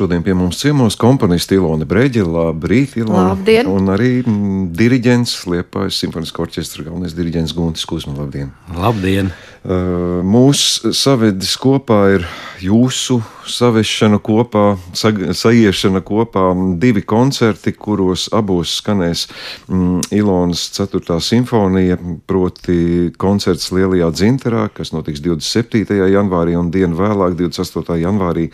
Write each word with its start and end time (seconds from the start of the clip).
Šodien 0.00 0.22
pie 0.24 0.32
mums 0.32 0.56
ciemos 0.56 0.94
komponists 0.96 1.52
Ilona 1.52 1.84
Breģe, 1.84 2.22
labrīt, 2.24 2.94
Ilona. 2.96 3.34
Labdien! 3.34 3.66
Un 3.68 3.92
arī 3.92 4.22
mm, 4.22 4.70
diriģents, 4.72 5.34
Liepājas 5.52 5.98
simfoniskā 6.00 6.40
orķestra 6.46 6.86
galvenais 6.86 7.12
diriģents 7.18 7.52
Guntis 7.52 7.84
Kuzma, 7.84 8.14
labdien! 8.16 8.48
Labdien! 8.72 9.28
Uh, 9.60 10.22
mūs 10.24 10.80
savedis 10.96 11.50
kopā 11.60 11.98
ir 12.14 12.22
jūsu 12.64 13.18
savešana 13.44 14.16
kopā, 14.24 14.78
sa, 14.96 15.10
saiešana 15.12 16.00
kopā, 16.00 16.46
divi 16.80 17.02
koncerti, 17.04 17.74
kuros 17.76 18.30
abos 18.32 18.78
skanēs 18.80 19.26
mm, 19.68 20.06
Ilonas 20.16 20.62
4. 20.78 21.18
simfonija, 21.20 21.98
proti 22.24 23.10
koncerts 23.20 23.68
Lielajā 23.76 24.08
dzinterā, 24.16 24.64
kas 24.72 24.94
notiks 24.96 25.20
27. 25.20 25.92
janvārī 26.08 26.56
un 26.56 26.72
dienu 26.72 26.96
vēlāk, 26.96 27.36
28. 27.36 28.00
janvārī, 28.00 28.48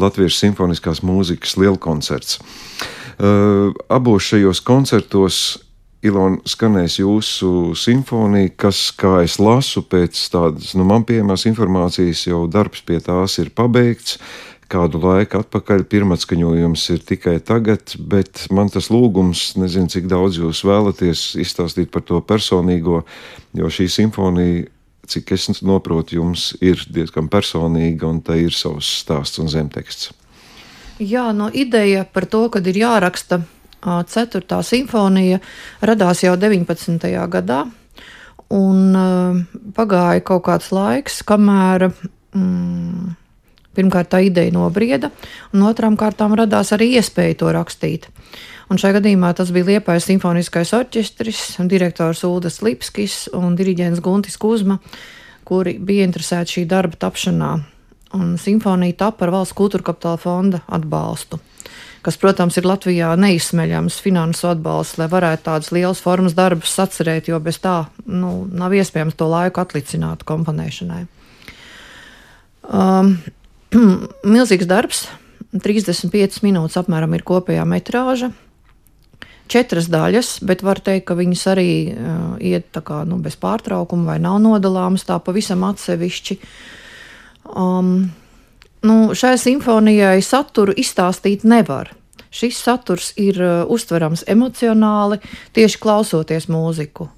Latviešu 0.00 0.40
simfoniskās 0.40 1.04
mūzikas 1.04 1.58
lielkoncerts. 1.60 2.40
Uh, 3.20 3.76
abos 3.92 4.24
šajos 4.32 4.64
koncertos 4.64 5.44
Ilona, 6.04 6.42
skanēs 6.44 6.98
jūsu 7.00 7.72
simfonija, 7.78 8.52
kas, 8.60 8.90
kā 8.96 9.22
es 9.24 9.38
lasu, 9.40 9.80
pēc 9.80 10.18
tādas, 10.32 10.74
nu, 10.76 10.84
man 10.88 11.06
pieejamās 11.08 11.46
informācijas, 11.48 12.26
jau 12.28 12.44
darbs 12.52 12.84
pie 12.86 13.00
tās 13.04 13.38
ir 13.42 13.50
pabeigts. 13.56 14.18
Kādu 14.66 14.98
laiku 14.98 15.38
atpakaļ 15.38 15.84
pirmatskaņojums 15.86 16.84
ir 16.90 17.02
tikai 17.06 17.36
tagad, 17.38 17.94
bet 18.02 18.48
man 18.50 18.66
tas 18.74 18.88
lūgums, 18.90 19.52
nezinu, 19.54 19.86
cik 19.92 20.08
daudz 20.10 20.40
jūs 20.42 20.64
vēlaties 20.66 21.22
izstāstīt 21.38 21.92
par 21.94 22.02
to 22.02 22.18
personīgo, 22.18 23.04
jo 23.54 23.70
šī 23.70 23.86
simfonija, 23.94 24.66
cik 25.06 25.32
es 25.38 25.46
saprotu, 25.54 26.18
jums 26.18 26.50
ir 26.58 26.82
diezgan 26.90 27.30
personīga 27.30 28.10
un 28.10 28.18
tai 28.26 28.42
ir 28.48 28.58
savs 28.58 28.90
stāsts 29.04 29.38
un 29.38 29.48
zemteksts. 29.52 30.10
Jā, 30.98 31.28
no 31.36 31.46
ideja 31.52 32.02
par 32.08 32.26
to, 32.26 32.46
kad 32.50 32.66
ir 32.66 32.80
jāraksta 32.80 33.44
4. 33.86 34.62
simfonija 34.66 35.38
radās 35.86 36.24
jau 36.24 36.34
19. 36.36 37.06
gadā, 37.32 37.60
un 38.50 38.98
pagāja 39.76 40.24
kaut 40.26 40.44
kāds 40.48 40.72
laiks, 40.74 41.22
kamēr 41.26 41.88
mm, 41.90 43.14
pirmkārt 43.76 44.10
tā 44.14 44.22
ideja 44.26 44.54
nobrieda, 44.54 45.10
un 45.54 45.66
otrām 45.68 45.98
kārtām 46.00 46.34
radās 46.38 46.72
arī 46.76 46.96
iespēja 46.98 47.40
to 47.42 47.52
rakstīt. 47.54 48.10
Un 48.66 48.80
šajā 48.82 48.98
gadījumā 48.98 49.30
tas 49.38 49.52
bija 49.54 49.68
Liepais 49.68 50.08
simfoniskais 50.08 50.72
orķestris, 50.74 51.60
direktors 51.70 52.24
Ulris 52.26 52.58
Lipskis 52.66 53.28
un 53.36 53.54
diriģents 53.58 54.02
Guntis 54.02 54.38
Kuzma, 54.42 54.80
kuri 55.46 55.76
bija 55.78 56.06
interesēti 56.08 56.58
šī 56.58 56.66
darba 56.70 56.98
tapšanā. 57.06 57.52
Un 58.14 58.36
simfonija 58.38 58.94
tapa 59.06 59.26
ar 59.26 59.34
valsts 59.34 59.56
kultūra 59.56 59.88
kapitāla 59.90 60.20
fonda 60.22 60.62
atbalstu 60.70 61.40
kas, 62.06 62.18
protams, 62.22 62.54
ir 62.58 62.66
Latvijā 62.68 63.10
neizsmeļams 63.18 63.98
finansu 64.04 64.50
atbalsts, 64.52 64.98
lai 65.00 65.08
varētu 65.10 65.48
tādas 65.48 65.72
lielas 65.74 66.02
formas 66.02 66.36
darbus 66.38 66.76
atcerēt, 66.78 67.32
jo 67.32 67.40
bez 67.42 67.58
tā 67.62 67.88
nu, 68.06 68.44
nav 68.46 68.74
iespējams 68.78 69.18
to 69.18 69.26
laiku 69.30 69.62
atlicināt 69.62 70.22
komponēšanai. 70.28 71.02
Um, 72.70 73.16
milzīgs 74.36 74.70
darbs, 74.70 75.06
35 75.56 76.42
minūtes 76.46 76.78
apmēram 76.78 77.16
ir 77.16 77.26
kopējā 77.26 77.66
metrāža. 77.66 78.30
Četras 79.50 79.86
daļas, 79.90 80.40
bet 80.46 80.62
var 80.66 80.80
teikt, 80.82 81.06
ka 81.06 81.14
viņas 81.18 81.42
arī 81.52 81.70
uh, 81.90 82.32
iet 82.42 82.74
kā, 82.86 83.04
nu, 83.06 83.18
bez 83.22 83.38
pārtraukuma 83.38 84.14
vai 84.14 84.18
nav 84.22 84.40
nodalāmas 84.42 85.06
tā 85.06 85.18
pavisam 85.22 85.62
atsevišķi. 85.66 86.38
Um, 87.46 88.08
Nu, 88.86 89.14
šai 89.16 89.34
simfonijai 89.40 90.20
saturu 90.22 90.74
izstāstīt 90.76 91.46
nevar. 91.48 91.90
Šis 92.30 92.58
saturs 92.60 93.12
ir 93.18 93.38
uh, 93.40 93.54
uztverams 93.72 94.26
emocionāli, 94.28 95.18
tieši 95.56 95.80
klausoties 95.80 96.46
mūziku. 96.52 97.08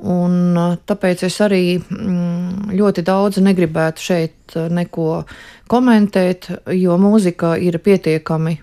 Un, 0.00 0.34
uh, 0.58 0.76
tāpēc 0.86 1.24
es 1.26 1.38
arī 1.42 1.62
mm, 1.80 2.70
ļoti 2.76 3.04
daudz 3.06 3.40
negribētu 3.42 4.04
šeit 4.04 4.56
uh, 4.58 4.68
neko 4.70 5.24
komentēt, 5.70 6.50
jo 6.76 6.98
mūzika 7.00 7.56
ir 7.58 7.80
pietiekami, 7.82 8.58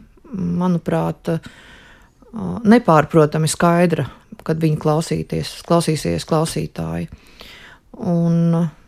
manuprāt, 0.61 1.33
uh, 1.33 2.57
nepārprotami 2.63 3.49
skaidra, 3.49 4.05
kad 4.47 4.61
viņi 4.61 4.79
klausīsies 4.83 6.27
klausītāji. 6.29 7.09
Un, 7.97 8.43
uh, 8.61 8.86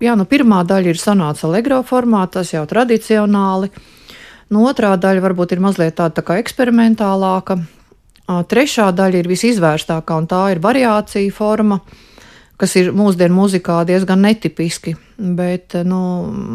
jā, 0.00 0.16
nu, 0.16 0.26
pirmā 0.28 0.62
daļa 0.66 0.92
ir 0.92 1.00
sanāca 1.00 1.46
allegro 1.48 1.80
formā, 1.86 2.24
tas 2.32 2.52
jau 2.54 2.64
tradicionāli. 2.68 3.70
Nu, 4.50 4.64
otrā 4.66 4.96
daļa 4.98 5.22
varbūt 5.22 5.54
ir 5.54 5.62
mazliet 5.62 5.98
tāda 6.00 6.18
tā 6.18 6.26
kā 6.26 6.38
eksperimentālāka. 6.42 7.60
Trešā 8.50 8.90
daļa 8.94 9.22
ir 9.22 9.28
visizvērstākā, 9.30 10.16
un 10.18 10.26
tā 10.30 10.40
ir 10.54 10.62
variācija 10.62 11.34
forma, 11.34 11.80
kas 12.60 12.76
ir 12.78 12.92
mūsdienu 12.94 13.36
mūzikā 13.36 13.80
diezgan 13.88 14.22
netipiski. 14.26 14.94
Bet 15.18 15.76
nu, 15.86 16.00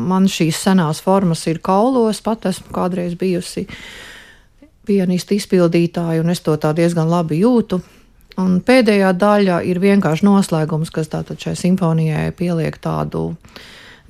man 0.09 0.29
šīs 0.31 0.61
senās 0.67 1.01
formas 1.03 1.43
ir 1.51 1.59
kaulos, 1.63 2.21
pat 2.23 2.47
esmu 2.51 2.71
kādreiz 2.75 3.17
bijusi 3.19 3.67
pianistu 4.85 5.35
izpildītāja, 5.35 6.21
un 6.23 6.31
es 6.31 6.43
to 6.45 6.55
tā 6.61 6.71
diezgan 6.77 7.09
labi 7.11 7.41
jūtu. 7.41 7.81
Un 8.41 8.59
pēdējā 8.65 9.13
daļa 9.15 9.61
ir 9.67 9.79
vienkārši 9.83 10.27
noslēgums, 10.27 10.91
kas 10.91 11.11
tātad 11.11 11.39
šai 11.39 11.55
simfonijai 11.59 12.29
pieliek 12.35 12.75
tādu 12.83 13.29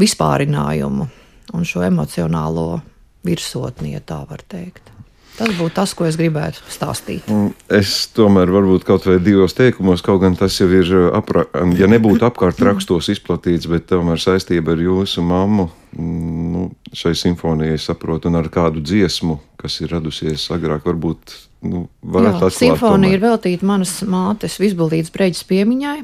vispārinājumu 0.02 1.08
un 1.54 1.68
šo 1.68 1.86
emocionālo 1.86 2.82
virsotni, 3.26 3.94
ja 3.94 4.02
tā 4.02 4.24
var 4.30 4.42
teikt. 4.50 4.92
Tas 5.36 5.52
būtu 5.58 5.74
tas, 5.76 5.92
ko 5.92 6.06
es 6.08 6.16
gribētu 6.16 6.62
stāstīt. 6.72 7.28
Es 7.68 8.06
tomēr 8.16 8.48
varbūt 8.56 8.86
kaut 8.88 9.04
vai 9.10 9.18
divos 9.20 9.56
teikumos, 9.58 10.04
kaut 10.06 10.22
gan 10.24 10.38
tas 10.40 10.56
jau 10.62 10.70
ir, 10.72 10.92
apra, 11.18 11.44
ja 11.76 11.90
nebūtu 11.92 12.24
apkārt 12.24 12.62
rakstos 12.64 13.10
izplatīts, 13.12 13.68
bet 13.68 13.90
tomēr 13.92 14.22
saistība 14.22 14.74
ar 14.76 14.84
jūsu 14.86 15.26
mammu 15.28 15.68
nu, 16.00 16.70
šai 16.96 17.12
simfonijai 17.20 17.76
saprotu 17.80 18.32
un 18.32 18.40
ar 18.40 18.48
kādu 18.52 18.84
dziesmu, 18.84 19.38
kas 19.60 19.82
ir 19.84 19.92
radusies 19.92 20.48
agrāk, 20.56 20.88
varbūt 20.88 21.36
nu, 21.70 21.86
varētu 22.02 22.42
atklāt. 22.48 22.58
Simfonija 22.58 23.18
ir 23.18 23.24
veltīta 23.24 23.68
manas 23.68 23.98
mātes 24.08 24.60
visbildītas 24.62 25.14
breģis 25.16 25.48
piemiņai. 25.50 25.98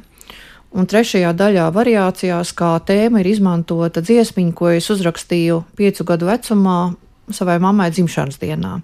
Un 0.72 0.88
trešajā 0.88 1.34
daļā 1.36 1.66
variācijās 1.76 2.54
kā 2.56 2.78
tēma 2.88 3.20
ir 3.20 3.28
izmantota 3.34 4.04
dziesmiņa, 4.04 4.54
ko 4.56 4.70
es 4.72 4.88
uzrakstīju 4.94 5.58
piecu 5.76 6.06
gadu 6.08 6.30
vecumā 6.30 6.78
savai 7.36 7.58
mammai 7.64 7.90
dzimšanas 7.92 8.40
dienā. 8.40 8.78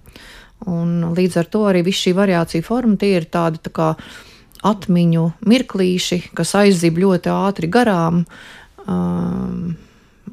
Un 0.68 1.14
līdz 1.16 1.40
ar 1.40 1.48
to 1.54 1.64
arī 1.70 1.86
viss 1.88 2.04
šī 2.04 2.16
variācija 2.18 2.66
forma 2.66 2.98
tie 3.00 3.14
ir 3.20 3.30
tādi 3.32 3.62
tā 3.64 3.72
kā 3.72 3.90
atmiņu 4.68 5.26
mirklīši, 5.48 6.22
kas 6.36 6.56
aizzib 6.60 6.98
ļoti 7.00 7.32
ātri 7.32 7.70
garām. 7.72 8.24
Um, 8.88 9.78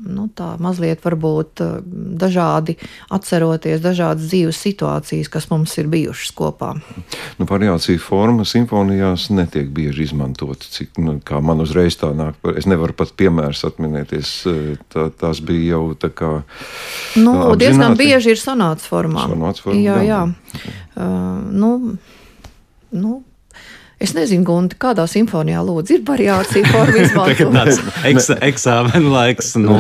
nu, 0.05 0.27
tā 0.37 0.55
mazliet 0.63 1.03
varbūt 1.05 1.63
eh, 1.65 1.73
dažādi 2.21 2.77
atceroties 3.15 3.83
dažādas 3.85 4.29
dzīves 4.29 4.61
situācijas, 4.67 5.31
kas 5.33 5.49
mums 5.51 5.75
ir 5.81 5.89
bijušas 5.93 6.33
kopā. 6.37 6.75
Nu, 7.39 7.49
variācija 7.49 8.01
forma 8.03 8.47
simfonijās 8.49 9.29
netiek 9.35 9.71
bieži 9.75 10.09
izmantota, 10.09 10.69
cik 10.77 11.01
nu, 11.03 11.19
man 11.45 11.65
uzreiz 11.65 11.99
tā 12.01 12.13
nāk. 12.17 12.39
Es 12.55 12.69
nevaru 12.71 12.97
pat 12.97 13.15
piemērs 13.19 13.65
atminēties. 13.69 14.33
Eh, 14.51 14.63
tā, 14.93 15.09
tās 15.21 15.43
bija 15.45 15.75
jau 15.75 15.85
tā 15.99 16.13
kā. 16.13 16.33
Nu, 17.17 17.35
apzināti. 17.35 17.61
diezgan 17.65 18.01
bieži 18.01 18.35
ir 18.35 18.43
sanāts 18.43 18.89
formā. 18.91 19.29
Sanāts 19.31 19.65
formā 19.65 19.81
jā, 19.81 20.01
jā. 20.05 20.25
jā. 20.25 20.73
Uh, 20.95 21.41
nu, 21.51 21.71
nu, 22.95 23.23
Es 24.05 24.13
nezinu, 24.13 24.45
Gunte, 24.45 24.77
kādā 24.81 25.07
simfonijā 25.09 25.63
lūdzu 25.65 25.97
ir 25.97 26.03
variācija 26.05 26.69
forma 26.69 27.01
izmantot. 27.07 27.79
Eks, 28.11 28.29
eksāmena 28.45 29.13
laiks, 29.15 29.55
nu, 29.61 29.77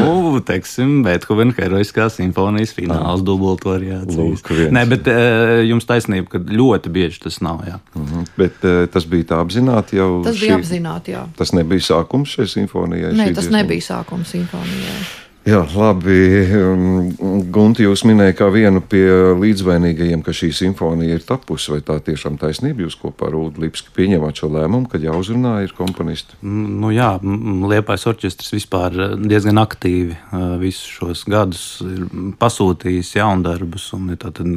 teiksim, 0.46 1.02
Beethovena 1.04 1.52
heroiskā 1.58 2.08
simfonijas 2.12 2.72
fināls 2.76 3.24
dubultu 3.26 3.74
variācijas. 3.74 4.44
Nē, 4.72 4.86
bet 4.88 5.10
uh, 5.12 5.60
jums 5.66 5.88
taisnība, 5.88 6.30
ka 6.32 6.40
ļoti 6.40 6.92
bieži 6.94 7.20
tas 7.26 7.40
nav, 7.44 7.66
jā. 7.68 7.80
Mhm. 7.92 8.06
-huh. 8.14 8.30
Bet 8.40 8.64
uh, 8.64 8.86
tas 8.88 9.04
bija 9.10 9.34
tā 9.34 9.42
apzināti 9.44 10.00
jau? 10.00 10.22
Tas 10.24 10.38
šī... 10.38 10.48
bija 10.48 10.56
apzināti, 10.62 11.16
jā. 11.18 11.26
Tas 11.36 11.52
nebija 11.52 11.84
sākums 11.90 12.32
šai 12.38 12.48
simfonijai? 12.48 13.12
Nē, 13.12 13.28
tas 13.36 13.52
nebija 13.52 13.90
sākums 13.92 14.32
simfonijai. 14.32 15.23
Jā, 15.44 15.58
labi. 15.76 16.16
Um, 16.56 17.10
Gunti, 17.52 17.84
jūs 17.84 18.06
minējāt, 18.08 18.38
kā 18.38 18.46
vienu 18.48 18.80
pie 18.80 19.04
līdzvainīgajiem, 19.36 20.22
ka 20.24 20.32
šī 20.32 20.48
simfonija 20.56 21.18
ir 21.18 21.26
tapusi. 21.28 21.74
Vai 21.74 21.82
tā 21.84 21.98
tiešām 22.06 22.38
taisnība 22.40 22.86
jūs 22.86 22.96
kopā 22.96 23.28
ar 23.28 23.36
Ulu 23.36 23.60
Lipski 23.66 23.92
pieņemat 23.92 24.40
šo 24.40 24.48
lēmumu, 24.54 24.88
kad 24.88 25.04
jāuzrunā 25.04 25.58
ir 25.66 25.74
komponisti? 25.76 26.38
Nu, 26.40 26.88
jā, 26.96 27.10
Liepais 27.20 28.06
orķestris 28.08 28.54
vispār 28.56 28.96
uh, 28.96 29.12
diezgan 29.20 29.60
aktīvi 29.60 30.16
uh, 30.16 30.54
visus 30.62 30.88
šos 30.96 31.26
gadus 31.28 31.66
ir 31.84 32.08
pasūtījis 32.40 33.12
jaundarbus 33.18 33.90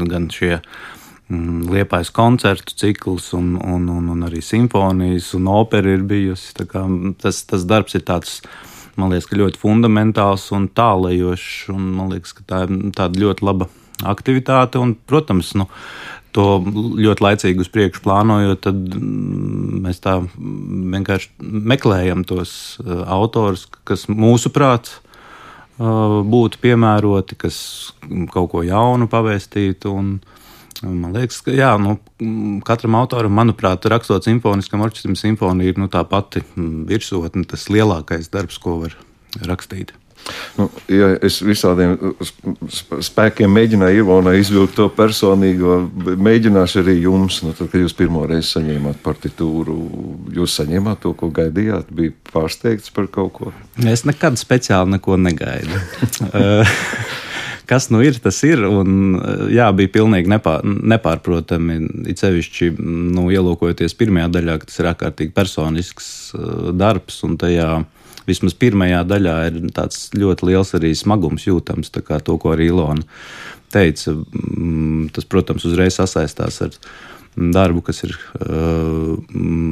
gan 0.08 0.30
šie 0.32 0.62
Liepais 1.28 2.14
koncertu 2.16 2.72
cikls, 2.80 3.34
un, 3.36 3.58
un, 3.60 3.90
un, 3.92 4.08
un 4.16 4.24
arī 4.24 4.40
simfonijas 4.40 5.34
un 5.36 5.52
opera 5.52 5.92
ir 5.92 6.08
bijusi. 6.08 6.56
Tas, 7.20 7.44
tas 7.44 7.68
darbs 7.68 8.00
ir 8.00 8.08
tāds 8.08 8.40
man 9.00 9.14
liekas, 9.14 9.30
ļoti 9.32 9.62
fundamentāls 9.62 10.50
un 10.56 10.68
tālajošs. 10.78 11.68
Un 11.74 11.92
man 11.98 12.14
liekas, 12.14 12.36
ka 12.38 12.46
tā 12.48 12.64
ir 12.68 12.78
tāda 12.98 13.22
ļoti 13.24 13.46
laba 13.48 13.70
aktivitāte. 14.08 14.82
Un, 14.82 14.94
protams, 15.10 15.54
nu, 15.58 15.68
to 16.36 16.46
ļoti 17.02 17.26
laicīgi 17.26 17.64
uz 17.64 17.72
priekšu 17.74 18.04
plānojot, 18.06 18.62
tad 18.68 18.78
mm, 18.78 19.82
mēs 19.86 20.02
tā 20.04 20.20
vienkārši 20.38 21.34
meklējam 21.42 22.24
tos 22.28 22.52
uh, 22.84 23.04
autors, 23.18 23.66
kas 23.88 24.06
mūsuprāt 24.12 24.92
uh, 24.94 26.20
būtu 26.28 26.62
piemēroti, 26.62 27.40
kas 27.42 27.60
kaut 28.34 28.52
ko 28.54 28.66
jaunu 28.68 29.10
pavēstītu. 29.12 29.94
Un, 29.94 30.18
Man 30.86 31.14
liekas, 31.16 31.40
ka 31.46 31.54
jā, 31.56 31.72
nu, 31.82 31.98
katram 32.68 32.98
autoram, 33.00 33.34
manuprāt, 33.34 33.86
rakstot 33.90 34.28
simfoniskam 34.28 34.84
orķestram, 34.86 35.18
simfonija 35.20 35.74
ir 35.74 35.80
nu, 35.82 35.90
tā 35.92 36.04
pati 36.08 36.44
virsotne, 36.56 37.46
tas 37.50 37.70
lielākais 37.74 38.30
darbs, 38.34 38.60
ko 38.62 38.82
var 38.84 38.98
rakstīt. 39.48 39.96
Nu, 40.58 40.66
ja 40.92 41.12
es 41.24 41.38
visādiem 41.46 41.94
spēkiem 43.04 43.52
mēģināju 43.54 44.02
Ilonai 44.02 44.34
izvilkt 44.42 44.76
to 44.80 44.88
personīgo, 44.94 45.78
mēģināšu 46.20 46.82
arī 46.82 46.98
jums. 47.04 47.40
Nu, 47.46 47.54
tad, 47.58 47.70
kad 47.72 47.84
jūs 47.84 47.96
pirmo 47.98 48.26
reizi 48.28 48.58
saņēmāt 48.58 49.00
partitūru, 49.06 49.78
jūs 50.36 50.58
saņēmāt 50.60 51.04
to, 51.06 51.14
ko 51.18 51.30
gaidījāt, 51.34 51.94
bija 51.96 52.16
pārsteigts 52.32 52.92
par 52.94 53.08
kaut 53.14 53.34
ko? 53.38 53.54
Es 53.86 54.04
nekad 54.10 54.40
speciāli 54.42 54.98
neko 54.98 55.20
negaidu. 55.22 55.80
Eh, 57.68 57.70
kas 57.70 57.90
nu 57.90 58.02
ir, 58.04 58.20
tas 58.20 58.44
ir. 58.44 58.64
Un, 58.64 59.16
eh, 59.16 59.56
jā, 59.56 59.72
bija 59.76 59.90
pilnīgi 59.90 60.28
nepār, 60.28 60.64
nepārprotami. 60.64 62.08
It 62.08 62.20
sevišķi 62.20 62.78
nu, 62.80 63.30
ielūkojoties 63.30 63.96
pirmajā 63.98 64.30
daļā, 64.32 64.66
tas 64.66 64.80
ir 64.80 64.86
ārkārtīgi 64.94 65.34
personisks 65.34 66.34
eh, 66.34 66.72
darbs 66.74 67.24
un 67.24 67.38
tajā 67.38 67.86
vismaz 68.28 68.54
pirmajā 68.54 69.04
daļā 69.08 69.36
ir 69.48 69.60
tāds 69.72 70.10
ļoti 70.14 70.50
liels 70.50 70.74
arī 70.76 70.94
smagums 70.96 71.48
jūtams, 71.48 71.92
kā 72.04 72.20
to, 72.20 72.38
ko 72.38 72.52
arī 72.52 72.68
Ilona 72.68 73.04
teica. 73.72 74.12
Mm, 74.34 75.10
tas, 75.16 75.26
protams, 75.26 75.66
uzreiz 75.66 75.96
sasaistās 75.96 76.62
ar 76.62 76.76
darbu, 77.38 77.84
kas 77.86 78.04
ir 78.04 78.16
uh, 78.42 79.16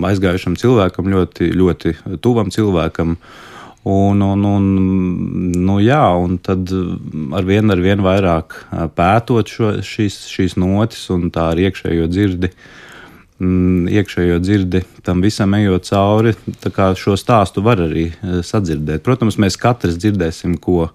aizgājušam 0.08 0.56
cilvēkam, 0.56 1.10
ļoti, 1.10 1.50
ļoti 1.58 1.96
tuvam 2.24 2.52
cilvēkam. 2.54 3.18
Un, 3.86 4.22
un, 4.26 4.46
un, 4.50 4.64
nu, 5.62 5.76
jā, 5.78 6.02
un 6.18 6.40
tad 6.42 6.72
ar 7.38 7.46
vienu 7.46 7.76
ar 7.76 7.82
vien 7.84 8.02
vairāk 8.02 8.56
pētot 8.98 9.52
šo, 9.52 9.76
šīs, 9.86 10.24
šīs 10.32 10.56
notis 10.58 11.04
un 11.14 11.28
tā 11.34 11.52
ar 11.52 11.62
iekšējo 11.62 12.08
dzirdi, 12.10 12.50
mm, 13.38 13.92
iekšējo 13.94 14.40
dzirdi 14.42 14.82
tam 15.06 15.22
visam 15.22 15.54
ejot 15.60 15.86
cauri, 15.86 16.34
šo 16.98 17.14
stāstu 17.22 17.62
var 17.66 17.84
arī 17.86 18.08
sadzirdēt. 18.24 19.06
Protams, 19.06 19.38
mēs 19.38 19.60
katrs 19.62 20.02
dzirdēsim, 20.02 20.58
ko 20.58 20.88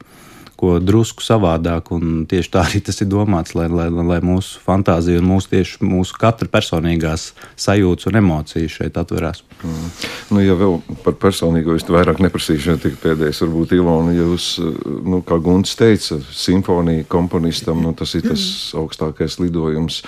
ko 0.60 0.76
drusku 0.82 1.24
savādāk. 1.24 1.88
Tieši 2.30 2.52
tā 2.52 2.64
arī 2.66 2.82
tas 2.84 3.00
ir 3.00 3.08
domāts, 3.10 3.54
lai, 3.56 3.66
lai, 3.72 3.88
lai 3.90 4.18
mūsu 4.24 4.60
fantāzija 4.64 5.22
un 5.22 5.28
mūsu, 5.30 5.50
tieši, 5.54 5.80
mūsu 5.86 6.18
katra 6.20 6.50
personīgās 6.52 7.30
sajūtas 7.60 8.10
un 8.10 8.20
emocijas 8.20 8.76
šeit 8.76 9.00
atverās. 9.00 9.42
Mm. 9.64 9.88
Nu, 10.30 10.42
ja 10.44 10.56
vēl 10.56 10.78
par 11.04 11.16
personīgo 11.20 11.74
es 11.76 11.86
vairāk 11.88 12.20
neprasīšu, 12.24 12.74
ja 12.74 12.80
tik 12.80 12.98
pēdējais 13.02 13.42
varbūt 13.44 13.74
Ilona, 13.76 14.14
jūs, 14.16 14.50
nu, 14.60 15.22
kā 15.26 15.40
Gunts 15.42 15.76
teica, 15.80 16.20
simfonija 16.32 17.08
komponistam, 17.10 17.80
nu, 17.84 17.94
tas 17.96 18.14
ir 18.18 18.28
tas 18.28 18.44
augstākais 18.76 19.40
lidojums 19.40 20.02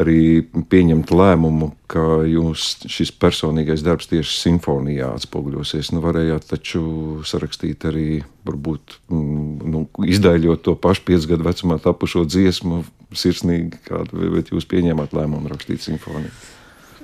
arī 0.00 0.46
pieņemt 0.70 1.12
lēmumu, 1.14 1.72
ka 1.90 2.22
jūs 2.26 2.86
šis 2.90 3.12
personīgais 3.14 3.84
darbs 3.86 4.10
tieši 4.10 4.40
simfonijā 4.40 5.12
atspoguļosies. 5.14 5.92
Nu, 5.94 6.02
varējāt 6.04 6.48
taču 6.50 6.86
sarakstīt 7.26 7.86
arī 7.86 8.08
varbūt 8.46 8.98
mm, 9.10 9.70
nu, 9.70 9.84
izdaļot 10.04 10.62
to 10.66 10.74
pašu 10.76 11.04
piecu 11.08 11.32
gadu 11.32 11.46
vecumā 11.46 11.78
tapušo 11.82 12.26
dziesmu, 12.28 12.82
sirsnīgi, 13.16 13.80
kādu, 13.86 14.28
bet 14.34 14.52
jūs 14.52 14.68
pieņēmāt 14.68 15.14
lēmumu 15.16 15.52
rakstīt 15.52 15.84
simfoniju? 15.84 16.32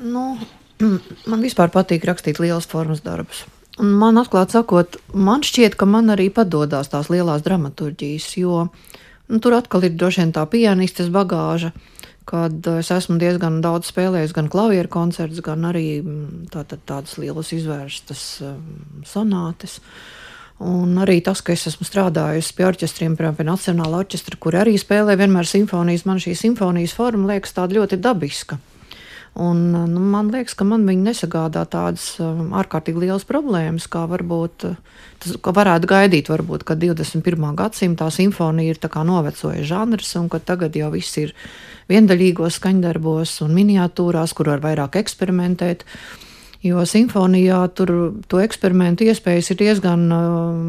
Nu, 0.02 0.36
man 1.30 1.44
vispār 1.44 1.72
patīk 1.72 2.04
rakstīt 2.08 2.42
lielas 2.42 2.68
formas 2.68 3.04
darbus. 3.04 3.46
Un 3.80 3.94
man 3.96 4.20
atklāti 4.20 4.58
sakot, 4.58 4.98
man 5.16 5.44
šķiet, 5.46 5.78
ka 5.80 5.88
man 5.88 6.12
arī 6.12 6.28
padodas 6.34 6.92
tās 6.92 7.08
lielās 7.08 7.44
dramaturgijas, 7.46 8.28
jo 8.36 8.66
nu, 8.68 9.40
tur 9.40 9.56
atkal 9.56 9.86
ir 9.88 9.96
droši 9.96 10.20
vien 10.20 10.34
tā 10.36 10.44
pianistes 10.50 11.08
bagāža, 11.12 11.72
kad 12.28 12.68
es 12.76 12.92
esmu 12.92 13.16
diezgan 13.18 13.62
daudz 13.64 13.88
spēlējis 13.88 14.34
gan 14.36 14.50
klavieru 14.52 14.92
koncertus, 14.92 15.40
gan 15.42 15.64
arī 15.70 16.02
mm, 16.02 16.50
tā, 16.52 16.66
tā, 16.68 16.76
tādas 16.76 17.16
lielas 17.18 17.54
izvērstas 17.56 18.26
um, 18.44 18.60
sonātes. 19.08 19.80
Uh, 19.80 20.21
Un 20.62 20.94
arī 21.02 21.18
tas, 21.24 21.40
ka 21.42 21.54
es 21.56 21.64
esmu 21.66 21.82
strādājusi 21.88 22.52
pie 22.54 22.66
orķestriem, 22.68 23.16
piemēram, 23.18 23.34
pie 23.38 23.46
Nacionāla 23.48 24.02
orķestra, 24.04 24.38
kur 24.38 24.54
arī 24.60 24.76
spēlē 24.78 25.16
vienmēr 25.18 25.48
simfonijas, 25.48 26.04
man 26.06 26.20
šī 26.22 26.36
simfonijas 26.38 26.94
forma 26.94 27.32
liekas 27.32 27.56
tāda 27.56 27.80
ļoti 27.80 27.98
dabiska. 27.98 28.60
Un, 29.42 29.62
nu, 29.72 30.00
man 30.12 30.28
liekas, 30.30 30.54
ka 30.54 30.66
man 30.68 30.84
viņi 30.86 31.06
nesagādā 31.08 31.64
tādas 31.72 32.04
um, 32.20 32.52
ārkārtīgi 32.60 33.06
lielas 33.06 33.24
problēmas, 33.26 33.88
kā 33.90 34.04
varbūt 34.10 34.66
tas, 35.24 35.36
ka 35.42 35.54
varētu 35.56 35.88
gaidīt, 35.88 36.28
varbūt, 36.30 36.66
ka 36.68 36.76
21. 36.76 37.46
gadsimtā 37.58 38.10
simfonija 38.12 38.76
ir 38.76 38.82
novecojis 39.08 39.66
žanrs, 39.66 40.14
un 40.20 40.28
ka 40.28 40.38
tagad 40.38 40.76
jau 40.76 40.92
viss 40.92 41.16
ir 41.16 41.32
viendaļīgos 41.88 42.60
skaņdarbos 42.60 43.40
un 43.42 43.56
miniatūrās, 43.56 44.36
kur 44.36 44.52
var 44.52 44.60
vairāk 44.62 45.00
eksperimentēt. 45.00 45.82
Uh, 45.82 46.31
Jo 46.62 46.84
simfonijā 46.86 47.58
tur 47.74 47.90
to 48.30 48.38
eksperimentu 48.38 49.06
iespējas 49.10 49.50
ir 49.50 49.58
diezgan, 49.58 50.04
um, 50.14 50.60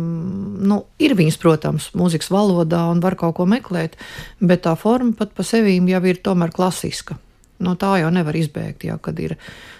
nu, 0.66 0.80
ir 0.98 1.14
viņas, 1.20 1.38
protams, 1.42 1.92
mūzikas 1.94 2.32
valodā 2.34 2.82
un 2.90 3.04
var 3.04 3.14
kaut 3.20 3.38
ko 3.38 3.46
meklēt, 3.46 4.00
bet 4.42 4.66
tā 4.66 4.74
forma 4.80 5.14
pat 5.20 5.36
pa 5.38 5.46
sevi 5.46 5.78
jau 5.78 6.02
ir 6.10 6.24
tomēr 6.26 6.54
klasiska. 6.56 7.20
No 7.64 7.76
tā 7.80 7.96
jau 8.02 8.10
nevar 8.14 8.36
izbēgt, 8.36 8.86
ja, 8.88 8.98
kad 9.02 9.20
ir 9.24 9.36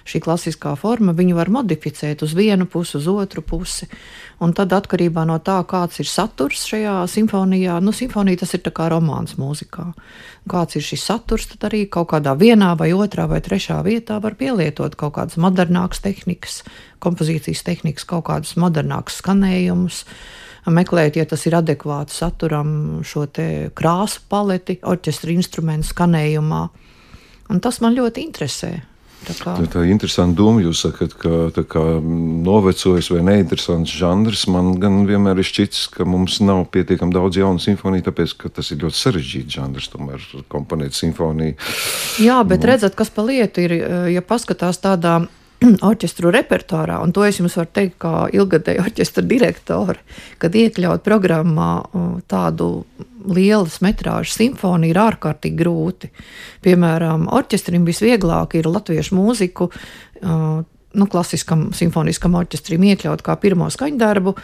šī 0.08 0.22
klasiskā 0.24 0.74
forma. 0.80 1.14
Viņu 1.16 1.38
var 1.38 1.52
modificēt 1.54 2.24
uz 2.26 2.36
vienu 2.38 2.68
pusi, 2.70 2.98
uz 3.00 3.08
otru 3.12 3.44
pusi. 3.46 3.88
Un 4.44 4.56
tad 4.56 4.74
atkarībā 4.76 5.26
no 5.28 5.38
tā, 5.44 5.60
kāds 5.68 6.02
ir 6.04 6.10
saturs 6.10 6.66
šajā 6.70 6.96
simfonijā, 7.12 7.80
nu, 7.84 7.94
simfonija 7.96 8.44
tas 8.44 8.56
ir 8.58 8.64
kā 8.66 8.90
romāns 8.92 9.38
mūzikā. 9.40 9.90
Kāds 10.50 10.80
ir 10.80 10.84
šis 10.84 11.06
saturs, 11.08 11.48
tad 11.54 11.70
arī 11.70 11.86
kaut 11.92 12.12
kādā 12.12 12.36
vienā 12.40 12.74
vai 12.80 12.92
otrā 12.96 13.28
vai 13.32 13.42
trešā 13.44 13.80
vietā 13.86 14.20
var 14.24 14.36
pielietot 14.40 14.96
kaut 15.00 15.16
kādas 15.20 15.40
modernākas 15.40 16.04
tehnikas, 16.04 16.62
kompozīcijas 17.04 17.64
tehnikas, 17.68 18.08
kaut 18.08 18.28
kādus 18.32 18.58
modernākus 18.60 19.22
skanējumus 19.22 20.04
meklēt, 20.72 21.18
ja 21.20 21.26
tas 21.28 21.44
ir 21.48 21.58
adekvāti 21.58 22.16
saturam, 22.16 23.02
šo 23.04 23.26
krāsu 23.76 24.24
paleti, 24.30 24.80
orķestra 24.84 25.34
instrumentu 25.36 25.90
skanējumā. 25.92 26.68
Un 27.52 27.62
tas 27.64 27.80
man 27.84 27.96
ļoti 27.98 28.24
interesē. 28.24 28.74
Tā, 29.24 29.34
kā... 29.40 29.54
tā, 29.56 29.68
tā 29.72 29.84
ir 29.86 29.94
interesanta 29.94 30.36
doma. 30.36 30.62
Jūs 30.64 30.82
sakat, 30.84 31.14
ka 31.20 31.64
kā, 31.70 31.84
novecojis 32.04 33.10
vai 33.14 33.22
neinteresants 33.28 33.94
žanrs. 34.00 34.46
Man 34.52 34.74
gan 34.82 35.04
vienmēr 35.08 35.40
ir 35.40 35.48
šķits, 35.48 35.86
ka 35.96 36.08
mums 36.08 36.40
nav 36.44 36.66
pietiekami 36.74 37.16
daudz 37.16 37.40
jaunu 37.40 37.64
simfoniju, 37.64 38.08
tāpēc 38.10 38.36
ka 38.42 38.52
tas 38.60 38.74
ir 38.74 38.82
ļoti 38.84 39.00
sarežģīts 39.00 39.60
žanrs, 39.60 39.92
tomēr 39.94 40.26
komponēt 40.52 40.98
simfoniju. 40.98 41.56
Jā, 42.24 42.42
bet 42.48 42.66
nu. 42.66 42.72
redzat, 42.74 42.98
kas 43.00 43.14
pa 43.14 43.26
lietu 43.28 43.64
ir, 43.64 43.78
ja 44.12 44.26
paskatās 44.26 44.82
tādā 44.84 45.22
orķestru 45.90 46.32
repertuārā, 46.34 47.00
un 47.04 47.14
to 47.16 47.26
es 47.28 47.40
jums 47.40 47.58
varu 47.60 47.72
teikt, 47.76 47.98
kā 48.04 48.28
ilgadēja 48.34 48.84
orķestra 48.88 49.26
direktore, 49.28 50.00
kad 50.42 50.56
iekļaut 50.56 51.06
programmā 51.06 51.72
tādu 52.32 52.70
lielas 53.24 53.80
metrāžas 53.84 54.36
simfoniju 54.40 54.92
ir 54.92 55.02
ārkārtīgi 55.06 55.60
grūti. 55.60 56.12
Piemēram, 56.66 57.30
orķestrim 57.32 57.88
visvieglāk 57.88 58.58
ir 58.60 58.68
latviešu 58.68 59.16
mūziku. 59.16 59.70
Nu, 60.94 61.08
klasiskam 61.10 61.72
simfoniskam 61.74 62.36
orķestrim 62.38 62.84
iekļaut 62.92 63.24
kā 63.26 63.34
pirmo 63.42 63.66
skaņdarbu, 63.74 64.36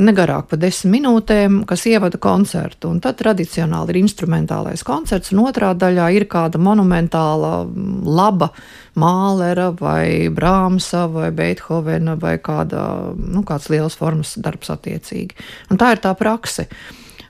negarāk 0.00 0.46
par 0.48 0.60
desmit 0.62 0.94
minūtēm, 0.94 1.58
kas 1.68 1.84
ievada 1.90 2.16
koncertu. 2.22 2.88
Un 2.88 3.02
tad 3.04 3.18
tradicionāli 3.20 3.92
ir 3.92 4.00
instrumentālais 4.00 4.84
koncerts, 4.86 5.34
un 5.34 5.42
otrā 5.44 5.74
daļā 5.76 6.06
ir 6.16 6.26
kāda 6.30 6.60
monumentāla, 6.62 7.52
laba 8.06 8.48
Mālera 9.00 9.68
vai 9.76 10.30
Brāmsa 10.32 11.04
vai 11.12 11.28
Beethovena 11.36 12.16
vai 12.20 12.38
kāda, 12.42 13.12
nu, 13.20 13.44
kāds 13.46 13.68
liels 13.72 13.98
formas 14.00 14.34
darbs 14.40 14.72
attiecīgi. 14.72 15.36
Un 15.70 15.80
tā 15.80 15.92
ir 15.94 16.02
tā 16.02 16.14
praksa. 16.18 16.64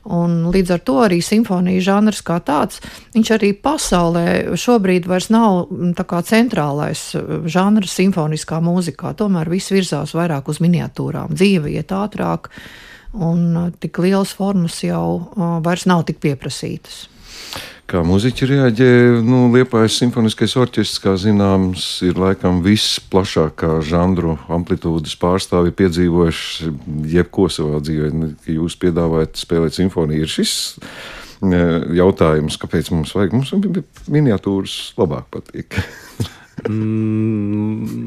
Un 0.09 0.47
līdz 0.49 0.71
ar 0.73 0.81
to 0.81 0.95
arī 1.05 1.19
simfonija 1.21 1.83
žanrs 1.85 2.23
kā 2.25 2.39
tāds, 2.41 2.81
viņš 3.13 3.33
arī 3.37 3.51
pasaulē 3.53 4.57
šobrīd 4.57 5.05
vairs 5.11 5.29
nav 5.29 5.67
mm, 5.69 5.93
centrālais 6.25 7.03
mm, 7.15 7.45
žanrs 7.45 7.93
simfoniskā 7.99 8.63
mūzikā. 8.65 9.13
Tomēr 9.19 9.53
viss 9.53 9.73
virzās 9.75 10.17
vairāk 10.17 10.49
uz 10.49 10.63
miniatūrām, 10.65 11.37
dzīve 11.37 11.75
iet 11.77 11.93
ātrāk, 11.93 12.49
un 13.13 13.53
mm, 13.53 13.77
tik 13.85 14.01
liels 14.01 14.33
formas 14.33 14.81
jau 14.83 15.29
vairs 15.37 15.85
nav 15.85 16.07
tik 16.09 16.23
pieprasītas. 16.25 17.05
Kā 17.91 18.05
muzeķi 18.07 18.47
reaģē, 18.47 18.89
nu, 19.27 19.49
Liepājas 19.51 19.97
simfoniskais 19.99 20.53
orķestris, 20.61 21.01
kā 21.03 21.17
zināms, 21.19 21.87
ir 22.07 22.21
laikam 22.23 22.61
viss 22.63 23.01
plašākā 23.11 23.81
žanru 23.83 24.37
amplitūdas 24.47 25.17
pārstāvi 25.19 25.75
piedzīvojuši 25.75 26.71
jebko 27.11 27.49
savā 27.51 27.81
dzīvē. 27.83 28.13
Jūs 28.55 28.79
piedāvājat 28.79 29.43
spēlēt 29.43 29.75
simfoniju, 29.75 30.23
ir 30.23 30.31
šis 30.31 30.55
jautājums, 31.99 32.61
kāpēc 32.63 32.93
mums 32.95 33.17
vajag. 33.17 33.35
Mums 33.35 34.07
miniatūras 34.07 34.79
labāk 35.01 35.27
patīk. 35.35 35.81
mm, 36.71 38.01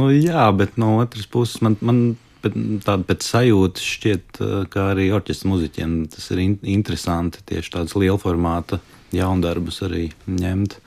nu, 0.00 0.10
jā, 0.18 0.50
bet 0.58 0.80
no 0.82 0.96
otras 1.04 1.30
puses 1.30 1.62
man. 1.62 1.78
man 1.78 2.08
tāda 2.38 3.02
pēc 3.02 3.24
sajūtas 3.26 3.82
šķiet, 3.82 4.38
ka 4.70 4.92
arī 4.92 5.08
orķestra 5.14 5.48
muzeķiem 5.50 5.96
tas 6.12 6.28
ir 6.30 6.38
in 6.38 6.52
interesanti 6.70 7.42
tieši 7.50 7.72
tādas 7.74 7.96
liela 7.98 8.14
formāta 8.22 8.78
jaundarbus 9.14 9.82
arī 9.86 10.08
ņemt. 10.28 10.78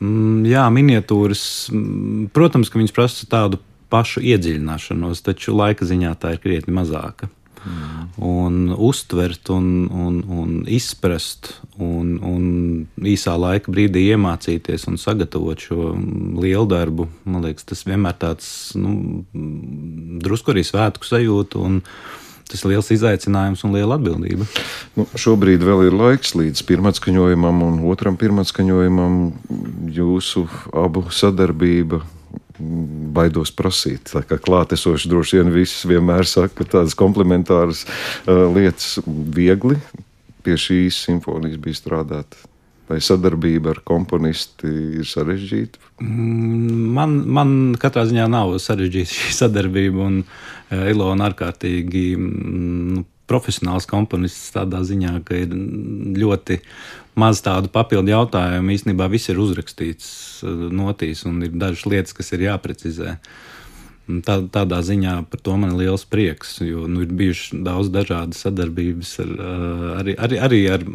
Mm, 0.00 0.46
jā, 0.48 0.64
miniatūras, 0.72 1.42
mm, 1.72 2.30
protams, 2.36 2.70
ka 2.70 2.80
viņas 2.80 2.96
prasa 2.96 3.28
tādu 3.30 3.60
pašu 3.90 4.22
iedziļināšanos, 4.24 5.20
taču 5.26 5.56
laika 5.56 5.84
ziņā 5.88 6.14
tā 6.20 6.36
ir 6.36 6.42
krietni 6.42 6.74
mazāka. 6.76 7.28
Mm. 7.60 8.06
Un 8.24 8.54
uztvert, 8.72 9.50
un, 9.52 9.66
un, 9.92 10.22
un 10.32 10.54
izprast, 10.64 11.52
un, 11.76 12.14
un 12.24 12.46
īsā 13.04 13.34
laika 13.36 13.72
brīdī 13.72 14.06
iemācīties 14.14 14.86
un 14.88 14.96
sagatavot 15.00 15.60
šo 15.60 15.90
lielu 16.40 16.64
darbu, 16.70 17.10
man 17.28 17.44
liekas, 17.44 17.68
tas 17.68 17.84
vienmēr 17.84 18.16
tāds 18.22 18.48
nu, 18.80 19.26
drusku 20.24 20.54
arī 20.54 20.64
svētku 20.64 21.04
sajūta. 21.04 21.60
Un, 21.60 21.82
Tas 22.50 22.64
ir 22.64 22.72
liels 22.72 22.90
izaicinājums 22.90 23.64
un 23.66 23.74
liela 23.76 23.96
atbildība. 23.98 24.46
Nu, 24.98 25.06
šobrīd 25.14 25.62
vēl 25.62 25.86
ir 25.86 25.96
laiks 25.96 26.34
līdz 26.34 26.64
pirmatskaņojumam 26.66 27.62
un 27.66 27.82
otram 27.90 28.18
pirmatskaņojumam. 28.20 29.20
Jūsu 29.94 30.46
abu 30.74 31.06
sadarbība 31.14 32.02
baidos 33.14 33.52
prasīt. 33.56 34.10
Tā 34.12 34.22
kā 34.26 34.38
klātesoši 34.42 35.10
droši 35.10 35.40
vien 35.40 35.52
viss 35.54 35.86
vienmēr 35.88 36.28
saka 36.28 36.66
tādas 36.66 36.96
komplementāras 36.98 37.86
uh, 37.86 38.46
lietas, 38.52 38.98
viegli 39.06 39.78
pie 40.44 40.56
šīs 40.60 41.04
simfonijas 41.06 41.60
bija 41.60 41.78
strādāt. 41.78 42.36
Vai 42.90 42.98
sadarbība 43.04 43.70
ar 43.70 43.80
komponisti 43.86 44.70
ir 44.98 45.06
sarežģīta? 45.06 45.78
Mm, 46.02 46.88
man, 46.96 47.12
man 47.30 47.52
katrā 47.78 48.02
ziņā 48.08 48.24
nav 48.32 48.56
sarežģīta 48.58 49.14
šī 49.14 49.34
sadarbība, 49.36 50.08
un 50.08 50.16
uh, 50.24 50.88
Ilona 50.90 51.28
ārkārtīgi 51.30 52.04
mm, 52.18 52.80
nu, 52.96 53.04
profesionāls 53.30 53.86
komponists 53.86 54.50
tādā 54.56 54.80
ziņā, 54.82 55.20
ka 55.22 55.38
ir 55.38 55.54
ļoti 56.18 56.58
maz 57.20 57.44
tādu 57.46 57.70
papildu 57.70 58.10
jautājumu. 58.10 58.74
Īstenībā 58.74 59.06
viss 59.12 59.30
ir 59.30 59.38
uzrakstīts 59.38 60.10
uh, 60.42 60.66
notīs, 60.74 61.22
un 61.30 61.44
ir 61.46 61.54
dažas 61.54 61.86
lietas, 61.86 62.16
kas 62.16 62.34
ir 62.34 62.48
jāprecizē. 62.48 63.20
Tā, 64.26 64.36
tādā 64.52 64.80
ziņā 64.86 65.16
par 65.30 65.42
to 65.44 65.56
man 65.60 65.74
ir 65.74 65.82
liels 65.84 66.06
prieks, 66.08 66.56
jo 66.64 66.86
nu, 66.90 67.02
ir 67.04 67.12
bijušas 67.16 67.60
daudz 67.66 67.90
dažādas 67.94 68.40
sadarbības 68.46 69.12
ar, 69.24 69.34
uh, 69.34 69.84
arī, 70.00 70.14
arī, 70.26 70.40
arī 70.46 70.60
ar, 70.76 70.86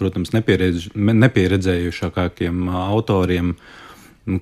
protams, 0.00 0.32
nepieredz, 0.34 0.88
nepieredzējušākiem 0.96 2.66
autoriem, 2.72 3.54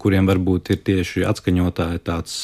kuriem 0.00 0.28
varbūt 0.28 0.75
ir 0.75 0.83
tieši 0.87 1.26
atskaņotāji 1.28 2.02
tāds 2.07 2.40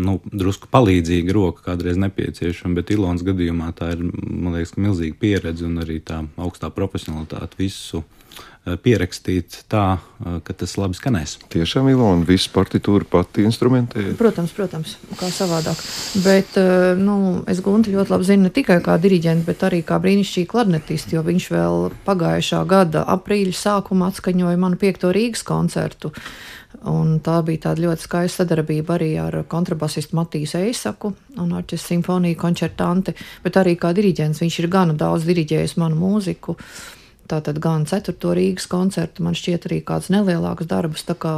nu, 0.00 0.18
drusku 0.28 0.68
palīdzīga 0.72 1.34
roka 1.34 1.64
kādreiz 1.70 1.98
nepieciešama, 2.00 2.80
bet 2.80 2.92
Ilonas 2.94 3.24
gadījumā 3.26 3.72
tā 3.76 3.94
ir 3.96 4.04
liekas, 4.04 4.76
milzīga 4.80 5.18
pieredze 5.20 5.66
un 5.68 5.80
arī 5.82 5.98
tā 6.04 6.22
augstā 6.36 6.70
profesionalitāte 6.74 7.58
visu 7.60 8.02
eh, 8.02 8.25
pierakstīt 8.82 9.62
tā, 9.70 9.98
eh, 10.24 10.40
ka 10.42 10.54
tas 10.58 10.74
labi 10.76 10.98
skanēs. 10.98 11.36
Tiešām 11.52 11.90
Ilona 11.92 12.26
visu 12.26 12.50
partitūru 12.50 13.06
pati 13.06 13.44
instrumentē? 13.46 14.16
Protams, 14.18 14.50
protams, 14.56 14.96
kā 15.14 15.30
savādāk. 15.30 15.78
Bet 16.24 16.58
eh, 16.58 16.94
nu, 16.98 17.44
es 17.46 17.62
Gunti 17.62 17.94
ļoti 17.94 18.10
labi 18.10 18.26
zinu 18.26 18.48
ne 18.48 18.50
tikai 18.50 18.80
kā 18.82 18.98
diriģents, 18.98 19.46
bet 19.46 19.62
arī 19.68 19.84
kā 19.86 20.00
brīnišķīgi 20.02 20.50
klarnetists, 20.50 21.14
jo 21.14 21.22
viņš 21.22 21.48
vēl 21.54 21.88
pagājušā 22.08 22.64
gada 22.66 23.06
aprīļa 23.14 23.54
sākumā 23.54 24.10
atskaņoja 24.10 24.58
manu 24.58 24.76
piekto 24.82 25.14
Rīgas 25.14 25.46
koncertu. 25.46 26.12
Un 26.86 27.20
tā 27.24 27.38
bija 27.46 27.70
tāda 27.70 27.86
ļoti 27.86 28.04
skaista 28.04 28.44
sadarbība 28.44 28.98
arī 28.98 29.14
ar 29.18 29.38
kontrabasistu 29.48 30.18
Matīs 30.18 30.52
Eisaku 30.58 31.14
un 31.40 31.54
Arčes 31.56 31.86
simfoniju 31.86 32.36
koncertanti, 32.36 33.14
bet 33.42 33.56
arī 33.56 33.78
kā 33.80 33.94
diriģents. 33.96 34.42
Viņš 34.42 34.58
ir 34.60 34.68
gana 34.68 34.92
daudz 34.92 35.24
diriģējis 35.24 35.78
manu 35.80 35.96
mūziku. 36.02 36.56
Tātad 37.26 37.58
gan 37.62 37.86
4. 37.88 38.14
Rīgas 38.38 38.68
koncertu, 38.70 39.24
man 39.26 39.34
šķiet, 39.36 39.66
arī 39.68 39.80
kāds 39.86 40.10
nelielāks 40.14 40.68
darbs. 40.70 41.04
Kā, 41.20 41.34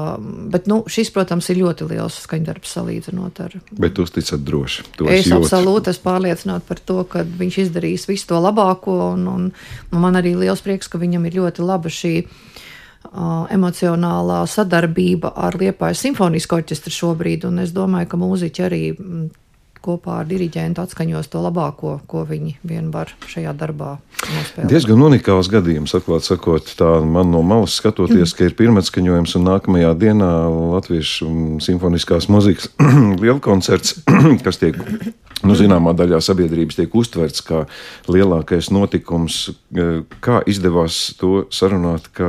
bet 0.52 0.68
nu, 0.71 0.83
šis, 0.90 1.11
protams, 1.14 1.49
ir 1.52 1.62
ļoti 1.62 1.88
liels 1.92 2.18
skaņdarbs 2.26 2.75
salīdzinot 2.76 3.40
ar. 3.45 3.57
Bet 3.73 4.00
jūs 4.00 4.12
ticat 4.14 4.45
droši? 4.45 4.87
Es 5.14 5.30
absolūti 5.33 5.92
esmu 5.95 6.07
pārliecināta 6.11 6.68
par 6.68 6.83
to, 6.85 7.00
ka 7.09 7.25
viņš 7.25 7.61
izdarīs 7.64 8.09
visu 8.11 8.30
to 8.33 8.40
labāko. 8.42 8.99
Un, 9.14 9.26
un, 9.33 9.50
un 9.92 10.04
man 10.04 10.21
arī 10.21 10.35
liels 10.38 10.64
prieks, 10.64 10.90
ka 10.90 11.00
viņam 11.00 11.28
ir 11.28 11.40
ļoti 11.40 11.64
laba 11.64 11.92
šī 11.92 12.14
emocionālā 13.54 14.42
sadarbība 14.50 15.30
ar 15.38 15.57
Liepājas 15.57 16.02
simfonisko 16.04 16.59
orķestru 16.59 16.92
šobrīd, 16.92 17.47
un 17.49 17.62
es 17.62 17.73
domāju, 17.73 18.11
ka 18.11 18.21
mūziķi 18.21 18.64
arī 18.66 18.83
kopā 19.85 20.20
ar 20.23 20.28
diriģentu 20.28 20.82
atskaņos 20.82 21.30
to 21.32 21.42
labāko, 21.44 21.99
ko 22.11 22.25
viņi 22.28 22.56
vien 22.66 22.90
var 22.94 23.12
šajā 23.30 23.54
darbā 23.58 23.97
nospēlēt. 24.23 24.70
Diezgan 24.73 25.04
unikāls 25.08 25.50
gadījums, 25.52 25.94
atklāt 25.99 26.26
sakot, 26.26 26.73
tā 26.78 26.90
man 27.04 27.32
no 27.35 27.42
malas 27.47 27.76
skatoties, 27.78 28.35
ka 28.37 28.49
ir 28.49 28.56
pirmatskaņojums 28.58 29.37
un 29.38 29.49
nākamajā 29.49 29.94
dienā 30.00 30.32
Latviešu 30.75 31.30
simfoniskās 31.64 32.28
muzikas 32.32 32.73
lielkoncerts, 33.25 34.02
kas 34.44 34.61
tiek 34.61 34.78
nu, 35.47 35.54
zināmā 35.59 35.95
daļā 35.97 36.21
sabiedrības 36.25 36.78
tiek 36.78 36.95
uztverts 36.99 37.45
kā 37.47 37.64
lielākais 38.11 38.71
notikums. 38.75 39.40
Kā 40.25 40.40
izdevās 40.50 41.00
to 41.21 41.47
sarunāt, 41.54 42.09
ka 42.16 42.28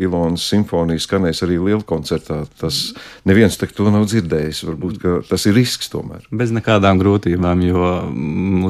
Ilonas 0.00 0.46
simfonija 0.50 1.02
skanēs 1.02 1.44
arī 1.46 1.60
lielā 1.60 1.84
koncertā? 1.86 2.42
Tas 2.60 2.82
neviens 3.28 3.58
to 3.60 3.90
nav 3.92 4.06
dzirdējis. 4.10 4.64
Varbūt 4.68 5.08
tas 5.30 5.48
ir 5.48 5.58
risks 5.58 5.92
tomēr. 5.92 6.24
Bez 6.30 6.54
nekādām 6.54 7.00
grūtībām, 7.02 7.66
jo 7.66 7.90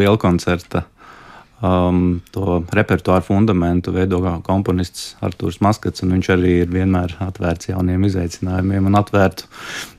liela 0.00 0.18
koncerta. 0.20 0.86
Um, 1.60 2.22
to 2.32 2.62
repertuāru 2.72 3.20
fundamentu 3.26 3.92
veido 3.92 4.22
komponists 4.46 5.10
Arthurs 5.20 5.58
Maskats, 5.60 6.00
viņš 6.00 6.30
arī 6.32 6.54
ir 6.62 6.70
vienmēr 6.72 7.18
atvērts 7.20 7.68
jauniem 7.68 8.06
izaicinājumiem 8.08 8.88
un 8.88 8.96
atvērtu 8.96 9.44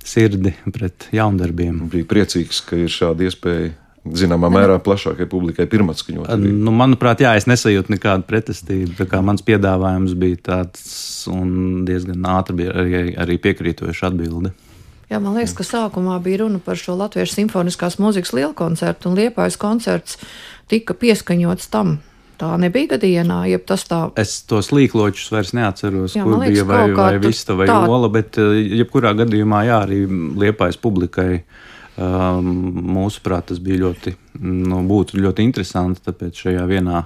sirdi 0.02 0.56
pret 0.74 1.06
jaundarbiem. 1.14 1.84
Bija 1.94 2.08
priecīgs, 2.10 2.64
ka 2.66 2.82
ir 2.82 2.90
šāda 2.90 3.30
iespēja. 3.30 3.76
Zināmā 4.02 4.50
mērā 4.50 4.80
plašākai 4.82 5.28
publikai 5.30 5.68
pirmatskaņot. 5.70 6.32
Nu, 6.42 6.72
manuprāt, 6.74 7.22
jā, 7.22 7.36
es 7.38 7.46
nesajūtu 7.46 7.94
nekādu 7.94 8.26
pretestību. 8.26 9.06
Mans 9.22 9.46
piedāvājums 9.46 10.16
bija 10.18 10.40
tāds 10.48 11.28
un 11.30 11.84
diezgan 11.86 12.26
ātri 12.26 12.64
bija 12.64 12.74
arī, 12.82 13.04
arī 13.22 13.38
piekrītoša 13.44 14.10
atbilde. 14.10 14.56
Jā, 15.12 15.20
man 15.20 15.36
liekas, 15.36 15.52
ka 15.58 15.66
sākumā 15.68 16.16
bija 16.24 16.46
runa 16.46 16.62
par 16.64 16.80
šo 16.80 16.96
Latvijas 16.96 17.34
simfoniskās 17.36 17.98
mūzikas 18.00 18.32
lielu 18.32 18.54
koncertu, 18.56 19.10
un 19.10 19.18
Liepājas 19.20 19.58
koncerts 19.60 20.16
tika 20.72 20.96
pieskaņots 20.96 21.68
tam. 21.74 21.98
Tā 22.40 22.54
nebija 22.58 22.94
gadienā, 22.94 23.42
jeb 23.52 23.66
tas 23.68 23.84
tā. 23.86 24.00
Es 24.18 24.38
tos 24.48 24.72
līkločus 24.74 25.28
vairs 25.34 25.52
neatceros, 25.54 26.16
jā, 26.16 26.24
kur 26.24 26.40
liekas, 26.40 26.56
bija 26.56 26.66
vai, 26.70 26.86
vai 26.96 27.20
vista 27.22 27.58
vai 27.60 27.68
tā... 27.70 27.76
ola, 27.92 28.08
bet 28.14 28.40
eh, 28.40 28.62
jebkurā 28.80 29.12
gadījumā, 29.20 29.60
jā, 29.68 29.82
arī 29.84 30.00
Liepājas 30.46 30.80
publikai. 30.82 31.44
Um, 32.02 32.48
mūsuprāt, 32.96 33.50
tas 33.50 33.60
bija 33.62 33.82
ļoti, 33.82 34.14
nu, 34.48 34.80
būtu 34.88 35.20
ļoti 35.20 35.44
interesanti, 35.44 36.00
tāpēc 36.06 36.40
šajā 36.46 36.64
vienā, 36.70 37.02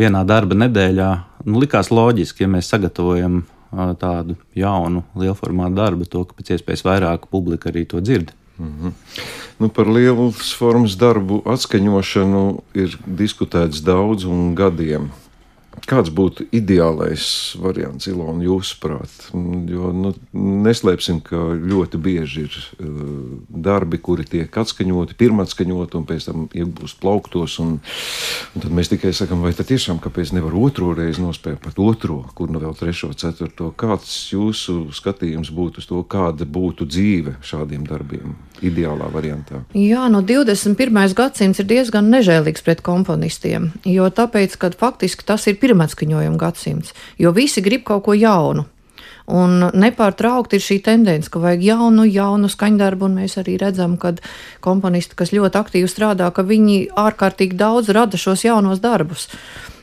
vienā 0.00 0.22
darba 0.26 0.56
nedēļā 0.64 1.10
nu, 1.44 1.60
likās 1.60 1.92
loģiski, 1.92 2.46
ja 2.46 2.48
mēs 2.50 2.72
sagatavojam 2.72 3.42
tādu 3.72 4.36
jaunu, 4.56 5.04
lielformātu 5.16 5.74
darbu, 5.74 6.08
to, 6.08 6.24
ka 6.24 6.36
pēc 6.38 6.56
iespējas 6.56 6.84
vairāk 6.84 7.28
publika 7.30 7.70
arī 7.70 7.86
to 7.86 8.00
dzird. 8.00 8.32
Mm 8.58 8.72
-hmm. 8.80 8.92
nu, 9.58 9.68
par 9.68 9.86
lielas 9.86 10.54
formas 10.54 10.96
darbu 10.96 11.42
atskaņošanu 11.44 12.60
ir 12.74 12.98
diskutēts 13.06 13.82
daudz 13.82 14.24
un 14.24 14.54
gadiem. 14.54 15.10
Kāds 15.86 16.10
būtu 16.14 16.48
ideālais 16.54 17.54
variants, 17.60 18.08
Ilona, 18.10 18.42
jūsuprāt? 18.46 19.30
Jo 19.70 19.92
nu, 19.94 20.14
neslēpsim, 20.34 21.20
ka 21.26 21.38
ļoti 21.54 22.00
bieži 22.02 22.46
ir 22.48 22.58
uh, 22.58 23.38
darbi, 23.48 24.00
kuri 24.02 24.26
tiek 24.28 24.50
atskaņoti, 24.62 25.16
pirmatskaņoti 25.18 25.98
un 25.98 26.06
pēc 26.08 26.28
tam 26.28 26.48
iegūst 26.50 26.98
plauktos. 27.02 27.58
Un, 27.62 27.78
un 27.78 28.64
tad 28.64 28.74
mēs 28.74 28.90
tikai 28.92 29.14
sakām, 29.16 29.44
vai 29.44 29.54
tiešām 29.68 30.00
kāpēc 30.02 30.32
nevar 30.36 30.54
otro 30.56 30.92
reizi 30.96 31.22
nospēlēt 31.22 31.60
pat 31.64 31.80
otro, 31.82 32.22
kur 32.34 32.50
nu 32.52 32.62
vēl 32.62 32.74
trešo, 32.78 33.12
ceturto. 33.18 33.70
Kāds 33.78 34.32
jūsu 34.32 34.88
skatījums 34.96 35.52
būtu 35.54 35.82
uz 35.82 35.88
to, 35.90 36.00
kāda 36.08 36.48
būtu 36.48 36.88
dzīve 36.88 37.36
šādiem 37.44 37.84
darbiem, 37.88 38.36
ideālā 38.64 39.10
variantā? 39.12 39.62
Jā, 39.76 40.06
no 40.12 40.22
21. 40.24 41.14
gadsimts 41.18 41.60
ir 41.62 41.68
diezgan 41.68 42.08
nežēlīgs 42.12 42.64
pret 42.64 42.82
komponistiem, 42.86 43.70
jo 43.84 44.08
tāpēc, 44.08 44.56
ka 44.60 44.72
faktiski 44.78 45.26
tas 45.28 45.46
ir 45.50 45.58
pirmais 45.60 45.67
pirmatskaņojuma 45.68 46.40
gadsimts, 46.40 46.96
jo 47.20 47.36
visi 47.36 47.62
grib 47.62 47.86
kaut 47.86 48.08
ko 48.08 48.16
jaunu. 48.16 48.66
Un 49.28 49.60
nepārtraukti 49.76 50.56
ir 50.56 50.64
šī 50.64 50.78
tendence, 50.86 51.28
ka 51.28 51.40
vajag 51.42 51.64
jaunu, 51.66 52.06
jaunu 52.08 52.48
skaņdarbu, 52.48 53.10
un 53.10 53.18
mēs 53.20 53.36
arī 53.36 53.58
redzam, 53.60 53.98
ka 54.00 54.14
komponisti, 54.64 55.18
kas 55.18 55.34
ļoti 55.36 55.60
aktīvi 55.60 55.90
strādā, 55.92 56.30
ka 56.32 56.46
viņi 56.48 56.86
ārkārtīgi 56.96 57.58
daudz 57.60 57.92
rada 57.92 58.16
šos 58.16 58.46
jaunos 58.46 58.80
darbus. 58.80 59.28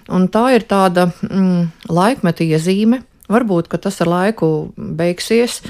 Un 0.09 0.25
tā 0.33 0.47
ir 0.57 0.65
tāda 0.65 1.11
mm, 1.29 1.85
laikmeta 1.93 2.45
iezīme. 2.45 3.03
Varbūt 3.29 3.69
tas 3.81 4.01
ar 4.01 4.09
laiku 4.09 4.47
beigsies, 4.77 5.61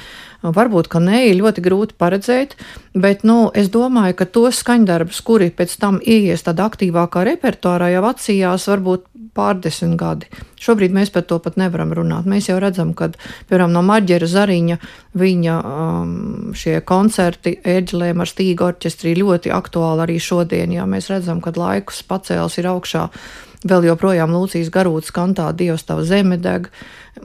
varbūt 0.43 0.89
ka 0.91 1.01
nē, 1.03 1.25
ir 1.29 1.39
ļoti 1.39 1.63
grūti 1.65 1.97
paredzēt, 1.99 2.55
bet 2.93 3.23
nu, 3.27 3.51
es 3.53 3.69
domāju, 3.73 4.17
ka 4.19 4.25
tos 4.25 4.61
skaņdarbus, 4.63 5.21
kuri 5.25 5.51
pēc 5.55 5.77
tam 5.81 5.99
ieies 6.01 6.45
tādā 6.45 6.67
aktīvākā 6.69 7.25
repertuārā, 7.31 7.91
jau 7.95 8.03
atsījās 8.11 8.67
varbūt 8.71 9.07
pārdesmit 9.35 9.97
gadi. 9.99 10.29
Šobrīd 10.65 10.95
mēs 10.95 11.11
par 11.13 11.25
to 11.29 11.37
pat 11.43 11.59
nevaram 11.61 11.93
runāt. 11.93 12.25
Mēs 12.29 12.49
jau 12.49 12.57
redzam, 12.61 12.95
ka, 12.97 13.11
piemēram, 13.49 13.73
no 13.75 13.83
Marģera 13.85 14.29
Zariņa 14.29 14.77
viņa 15.17 15.55
um, 15.61 16.13
šie 16.57 16.79
koncerti 16.87 17.57
Ēģelēm 17.61 18.23
ar 18.23 18.31
stīgu 18.31 18.69
orķestri 18.69 19.15
ļoti 19.19 19.53
aktuāli 19.53 20.07
arī 20.07 20.19
šodien, 20.21 20.73
jā, 20.73 20.87
mēs 20.89 21.11
redzam, 21.13 21.43
ka 21.43 21.53
laikus 21.55 22.01
pacēls 22.09 22.57
ir 22.61 22.71
augšā. 22.71 23.09
Vēl 23.65 23.87
joprojām 23.87 24.33
Lūcijas 24.35 24.69
garūtas 24.73 25.13
kantā 25.13 25.47
Dievs 25.57 25.87
tava 25.87 26.03
zeme 26.05 26.37
deg, 26.37 26.67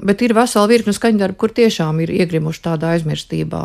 bet 0.00 0.22
ir 0.24 0.32
vesela 0.36 0.68
virkne 0.70 0.94
skaņdarbu, 0.96 1.36
kur 1.36 1.52
tiešām 1.52 2.00
ir 2.00 2.12
iegrimuši 2.16 2.62
tādā 2.64 2.94
aizmirstībā. 2.94 3.64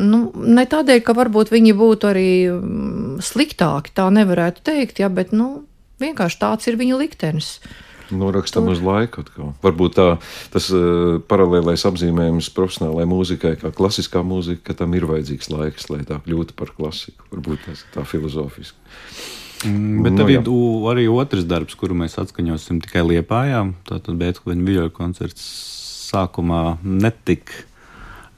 Nu, 0.00 0.26
ne 0.34 0.64
tādēļ, 0.68 1.00
ka 1.06 1.14
varbūt 1.16 1.52
viņi 1.54 1.72
būtu 1.78 2.10
arī 2.10 2.28
mm, 2.50 3.22
sliktāki, 3.24 3.94
tā 3.94 4.08
nevarētu 4.12 4.64
teikt, 4.66 5.00
ja, 5.00 5.08
bet 5.08 5.32
nu, 5.32 5.64
vienkārši 6.02 6.40
tāds 6.40 6.68
ir 6.68 6.78
viņu 6.80 6.98
liktenis. 7.00 7.56
Norakstam 8.12 8.68
uz 8.72 8.82
laiku. 8.84 9.24
Atkal. 9.24 9.52
Varbūt 9.64 9.96
tā, 9.96 10.06
tas 10.52 10.68
uh, 10.74 11.16
paralēlais 11.30 11.86
apzīmējums 11.88 12.50
profesionālajai 12.56 13.08
mūzikai, 13.10 13.54
kā 13.62 13.72
klasiskā 13.74 14.24
mūzika, 14.26 14.70
ka 14.70 14.78
tam 14.82 14.96
ir 14.98 15.08
vajadzīgs 15.08 15.50
laiks, 15.52 15.88
lai 15.92 16.02
tā 16.08 16.20
kļūtu 16.24 16.56
par 16.58 16.74
klasiku. 16.76 17.28
Varbūt 17.32 17.68
tas 17.68 17.84
ir 17.84 17.92
tā 17.96 18.06
filozofiski. 18.08 18.76
Mm, 19.64 20.02
bet 20.04 20.12
nu, 20.12 20.20
tad 20.20 20.32
ir 20.34 20.50
arī 20.92 21.06
otrs 21.08 21.46
darbs, 21.48 21.76
kuru 21.80 21.96
mēs 21.96 22.18
atskaņosim 22.20 22.82
tikai 22.84 23.06
Liepājā. 23.06 23.62
Tātad 23.88 24.18
Beethovena 24.20 24.66
viļoja 24.66 24.92
koncerts 24.92 25.46
sākumā 26.10 26.76
netika 26.84 27.64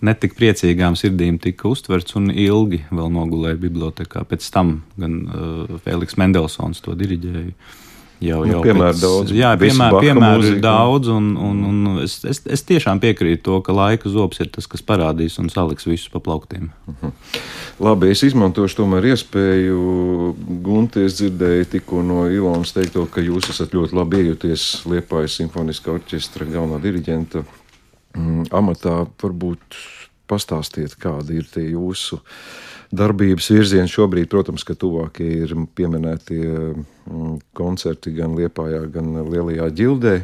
netik 0.05 0.37
priecīgām 0.37 0.97
sirdīm 0.99 1.39
tika 1.43 1.71
uztverts 1.71 2.17
un 2.19 2.29
ilgi 2.31 2.83
vēl 2.91 3.11
nogulēja 3.13 3.59
bibliotekā. 3.61 4.27
Pēc 4.29 4.49
tam 4.53 4.81
gan 5.01 5.19
uh, 5.25 5.77
Feliks 5.85 6.19
Mendelsons 6.21 6.83
to 6.85 6.97
diriģēja. 6.99 7.55
Jau, 8.23 8.39
nu, 8.47 8.49
jau 8.55 8.61
piemēru 8.65 8.97
daudz. 8.97 9.33
Jā, 9.37 9.51
piemēru, 9.61 9.99
piemēru 10.01 10.47
ir 10.49 10.61
daudz, 10.65 11.11
un, 11.13 11.35
un, 11.37 11.59
un 11.69 11.99
es, 12.01 12.17
es, 12.25 12.41
es 12.49 12.63
tiešām 12.65 13.01
piekrītu 13.03 13.43
to, 13.45 13.59
ka 13.67 13.75
laika 13.77 14.09
zobs 14.09 14.41
ir 14.41 14.49
tas, 14.55 14.69
kas 14.73 14.85
parādīs 14.87 15.37
un 15.43 15.51
saliks 15.53 15.85
visus 15.89 16.09
pa 16.13 16.23
plauktiem. 16.25 16.71
Uh 16.87 16.95
mhm. 16.95 17.13
-huh. 17.13 17.43
Labi, 17.85 18.09
es 18.11 18.23
izmantošu 18.25 18.79
tomēr 18.79 19.11
iespēju. 19.13 19.81
Gunte, 20.65 21.05
es 21.05 21.19
dzirdēju 21.21 21.67
tikko 21.75 22.03
no 22.03 22.25
Ilonas 22.33 22.73
teikto, 22.73 23.05
ka 23.07 23.21
jūs 23.21 23.51
esat 23.53 23.75
ļoti 23.77 23.93
labi 23.93 24.23
iejuties 24.25 24.87
Liepājas 24.89 25.37
simfoniskā 25.37 25.93
orķestra 25.93 26.49
galvenā 26.49 26.81
diriģenta 26.83 27.45
mm, 28.17 28.49
amatā. 28.51 29.07
Varbūt 29.23 29.77
pastāstiet, 30.27 30.97
kādi 30.97 31.37
ir 31.43 31.51
tie 31.53 31.69
jūsu 31.71 32.21
darbības 32.95 33.49
virzieni 33.51 33.91
šobrīd. 33.91 34.29
Protams, 34.31 34.65
ka 34.67 34.77
tuvākie 34.79 35.29
ir 35.45 35.55
pieminētie 35.77 36.47
mm, 36.47 37.39
koncerti 37.57 38.15
gan 38.17 38.37
Liepājā, 38.39 38.85
gan 38.93 39.15
Lielajā 39.27 39.71
ģildē. 39.77 40.19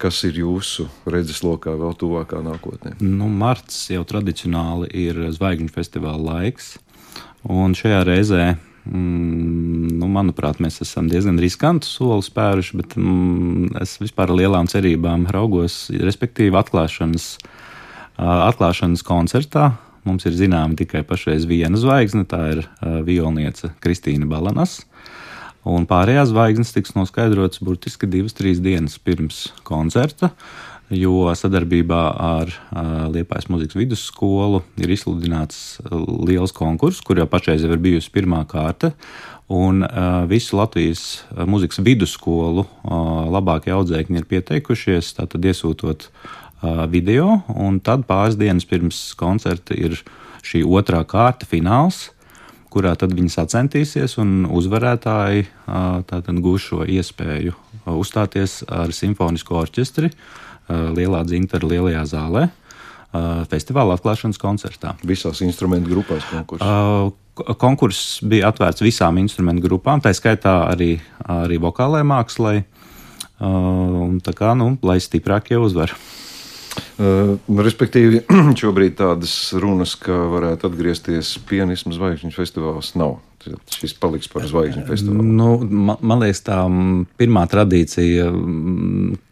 Kas 0.00 0.18
ir 0.26 0.40
jūsu 0.40 0.88
redzeslokā 1.08 1.76
vēl 1.78 1.94
tuvākā 1.96 2.40
nākotnē? 2.44 2.96
Nu, 3.00 3.28
marts 3.30 3.86
jau 3.92 4.02
tradicionāli 4.08 4.90
ir 5.04 5.20
zvaigžņu 5.32 5.70
festivāla 5.72 6.40
laiks. 6.42 6.74
Un 7.46 7.76
šajā 7.78 8.00
reizē, 8.08 8.42
mm, 8.88 9.94
nu, 10.00 10.08
manuprāt, 10.10 10.58
mēs 10.64 10.80
esam 10.82 11.06
diezgan 11.12 11.38
riskantu 11.40 11.88
soli 11.88 12.26
spēruši, 12.26 12.80
bet 12.80 12.98
mm, 12.98 13.76
es 13.84 13.96
vispār 14.02 14.32
ar 14.32 14.40
lielām 14.42 14.68
cerībām 14.72 15.28
raugos, 15.32 15.86
respektīvi, 15.94 16.56
atklāšanas, 16.58 17.36
atklāšanas 18.18 19.06
koncertā 19.06 19.70
Mums 20.04 20.26
ir 20.28 20.36
zināma 20.36 20.76
tikai 20.76 21.00
pašreiz 21.08 21.46
viena 21.48 21.78
zvaigzne, 21.80 22.26
tā 22.28 22.42
ir 22.52 22.60
uh, 22.66 23.00
violniece 23.06 23.72
Kristīna 23.84 24.28
Balanas. 24.28 24.82
Un 25.64 25.86
pārējās 25.88 26.28
zvaigznes 26.28 26.74
tiks 26.76 26.92
noskaidrotas 26.92 27.62
burtiski 27.64 28.08
divas, 28.10 28.36
trīs 28.36 28.60
dienas 28.60 28.98
pirms 29.00 29.46
koncerta, 29.64 30.28
jo 30.92 31.30
sadarbībā 31.32 32.02
ar 32.20 32.52
uh, 32.52 32.90
Liepājas 33.14 33.48
muzikas 33.48 33.78
vidusskolu 33.80 34.60
ir 34.76 34.92
izsludināts 34.92 35.80
liels 36.28 36.52
konkurss, 36.52 37.00
kur 37.00 37.22
jau 37.22 37.28
pašreiz 37.30 37.64
ir 37.64 37.80
bijusi 37.80 38.12
pirmā 38.12 38.44
kārta. 38.50 38.92
Un 39.48 39.80
uh, 39.84 40.24
visu 40.28 40.60
Latvijas 40.60 41.24
muzikas 41.48 41.80
vidusskolu 41.84 42.64
uh, 42.64 43.02
labākie 43.32 43.72
audzēkņi 43.72 44.20
ir 44.20 44.28
pieteikušies, 44.28 45.14
tātad 45.16 45.48
iesūtot 45.48 46.08
uh, 46.08 46.43
video, 46.90 47.40
un 47.48 47.80
tad 47.84 48.06
pāris 48.08 48.38
dienas 48.40 48.66
pirms 48.68 49.00
koncerta 49.18 49.76
ir 49.76 49.98
šī 50.44 50.62
otrā 50.64 51.02
kārta 51.08 51.48
fināls, 51.48 52.10
kurā 52.74 52.94
tad 52.98 53.14
viņi 53.14 53.30
sacentīsies 53.30 54.16
un 54.18 54.48
uzvarētāji 54.50 55.46
tātad 56.10 56.40
gūs 56.42 56.70
šo 56.70 56.82
iespēju 56.82 57.54
uzstāties 57.94 58.62
ar 58.66 58.92
simfonisko 58.94 59.60
orķestri 59.62 60.10
Lielā 60.68 61.20
dzintara 61.28 61.68
lielajā 61.68 62.04
zālē 62.08 62.48
festivāla 63.50 63.94
atklāšanas 63.94 64.40
koncertā. 64.42 64.96
Visās 65.06 65.42
instrumentu 65.44 65.92
grupās 65.92 66.24
konkurss. 66.30 66.64
Uh, 66.64 67.12
konkurss 67.60 68.18
bija 68.26 68.50
atvērts 68.50 68.82
visām 68.82 69.18
instrumentu 69.22 69.64
grupām, 69.68 70.02
tā 70.02 70.14
skaitā 70.14 70.64
arī, 70.70 70.96
arī 71.30 71.60
vokālajai 71.62 72.06
mākslai. 72.10 72.56
Tā 74.24 74.32
kā, 74.38 74.52
nu, 74.56 74.76
lai 74.86 75.00
stiprākie 75.02 75.58
uzvar. 75.58 75.92
Uh, 76.94 77.34
respektīvi, 77.58 78.20
šobrīd 78.60 78.98
tādas 79.00 79.34
runas, 79.58 79.96
ka 79.98 80.14
varētu 80.30 80.68
atgriezties 80.70 81.32
pianismu 81.48 81.94
zvaigžņu 81.96 82.30
festivāls, 82.34 82.92
nav. 82.98 83.16
Šis 83.74 83.92
paliks 84.00 84.30
par 84.32 84.46
zvaigžņu 84.48 84.84
festivālu. 84.88 85.24
Nu, 85.36 85.48
man, 85.60 85.98
man 86.00 86.22
liekas, 86.22 86.40
tā 86.46 86.62
pirmā 87.20 87.42
tradīcija 87.50 88.30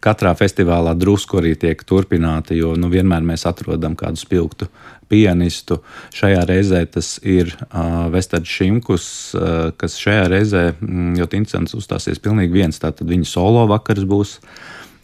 katrā 0.05 0.35
festivālā 0.37 0.93
drusku 0.99 1.39
arī 1.41 1.55
tiek 1.57 1.81
turpināta, 1.89 2.53
jo 2.59 2.75
nu, 2.77 2.91
vienmēr 2.93 3.25
mēs 3.31 3.47
atrodam 3.49 3.95
kādu 3.97 4.21
spilgtu 4.21 4.69
pianistu. 5.13 5.79
Šajā 6.17 6.43
reizē 6.49 6.83
tas 6.93 7.15
ir 7.23 7.55
uh, 7.55 8.11
Vestards 8.13 8.53
Šimkus, 8.53 9.07
uh, 9.39 9.71
kas 9.79 9.97
šajā 10.03 10.27
reizē 10.33 10.65
mm, 10.75 11.15
ļoti 11.21 11.41
interesants 11.41 11.79
uzstāsies 11.79 12.21
pilnīgi 12.23 12.59
viens. 12.59 12.83
Tātad 12.83 13.09
viņa 13.09 13.29
solo 13.29 13.65
vakars 13.71 14.09
būs 14.09 14.39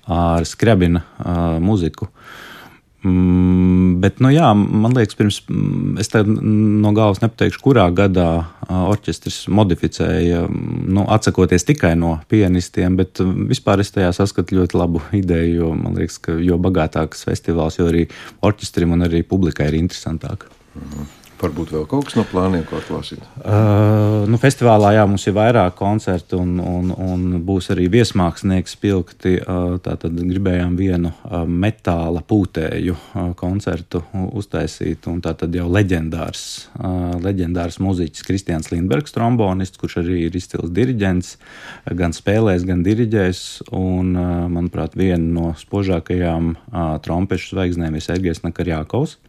ar 0.09 0.45
skrabina 0.49 1.05
uh, 1.05 1.57
muziku. 1.63 2.11
Mm, 3.07 4.01
bet, 4.03 4.17
nu, 4.19 4.31
jā, 4.35 4.49
man 4.59 4.97
liekas, 4.97 5.15
pirms 5.19 5.37
mm, 5.47 6.01
es 6.03 6.11
no 6.19 6.91
galvas 6.97 7.21
nepateikšu, 7.23 7.61
kurā 7.63 7.85
gadā 7.95 8.27
orķestris 8.69 9.45
modificēja, 9.55 10.41
nu, 10.51 11.05
atsakoties 11.07 11.67
tikai 11.69 11.93
no 11.99 12.17
pianistiem, 12.33 12.97
bet 12.99 13.23
vispār 13.23 13.85
es 13.85 13.95
tajā 13.95 14.11
saskatu 14.17 14.59
ļoti 14.59 14.81
labu 14.81 15.05
ideju, 15.15 15.61
jo 15.61 15.71
man 15.79 15.95
liekas, 16.01 16.19
ka 16.27 16.35
jo 16.43 16.59
bagātāks 16.59 17.23
festivāls, 17.29 17.79
jo 17.79 17.87
arī 17.87 18.09
orķestrim 18.43 18.99
un 18.99 19.07
arī 19.07 19.23
publikai 19.23 19.71
ir 19.71 19.79
interesantāk. 19.85 20.51
Mhm. 20.75 21.18
Varbūt 21.39 21.71
vēl 21.71 21.85
kaut 21.87 22.09
kas 22.09 22.17
no 22.19 22.25
plāniem, 22.27 22.65
ko 22.67 22.81
atklāsit? 22.81 23.23
Uh, 23.39 24.25
nu, 24.27 24.41
festivālā 24.43 24.91
jā, 24.97 25.05
mums 25.07 25.23
ir 25.31 25.37
vairāk 25.37 25.77
koncertu, 25.79 26.41
un, 26.43 26.57
un, 26.59 26.91
un 26.91 27.37
būs 27.47 27.71
arī 27.75 27.87
viesmākslinieks 27.93 28.75
spilgti. 28.75 29.37
Uh, 29.39 29.77
tātad 29.85 30.19
gribējām 30.19 30.75
vienu 30.79 31.13
uh, 31.13 31.45
metāla 31.47 32.25
pūtēju 32.27 32.97
uh, 32.97 33.29
koncertu 33.39 34.03
uztaisīt. 34.35 35.07
Tātad 35.23 35.55
jau 35.55 35.69
leģendārs, 35.71 36.43
uh, 36.81 37.15
leģendārs 37.23 37.79
mūziķis 37.87 38.27
Kristians 38.27 38.73
Lindbergs, 38.75 39.15
trombonists, 39.15 39.79
kurš 39.79 40.01
arī 40.03 40.25
ir 40.27 40.41
izcils 40.41 40.75
diriģents, 40.75 41.37
gan 42.03 42.17
spēlēs, 42.17 42.67
gan 42.67 42.83
diriģēs. 42.83 43.45
Un, 43.79 44.11
uh, 44.19 44.45
manuprāt, 44.51 44.99
viena 44.99 45.23
no 45.23 45.55
spožākajām 45.63 46.53
uh, 46.57 46.93
trompešu 47.07 47.55
zvaigznēm 47.55 47.95
ir 47.95 48.09
Sergejs 48.11 48.43
Nakarjākovs. 48.43 49.21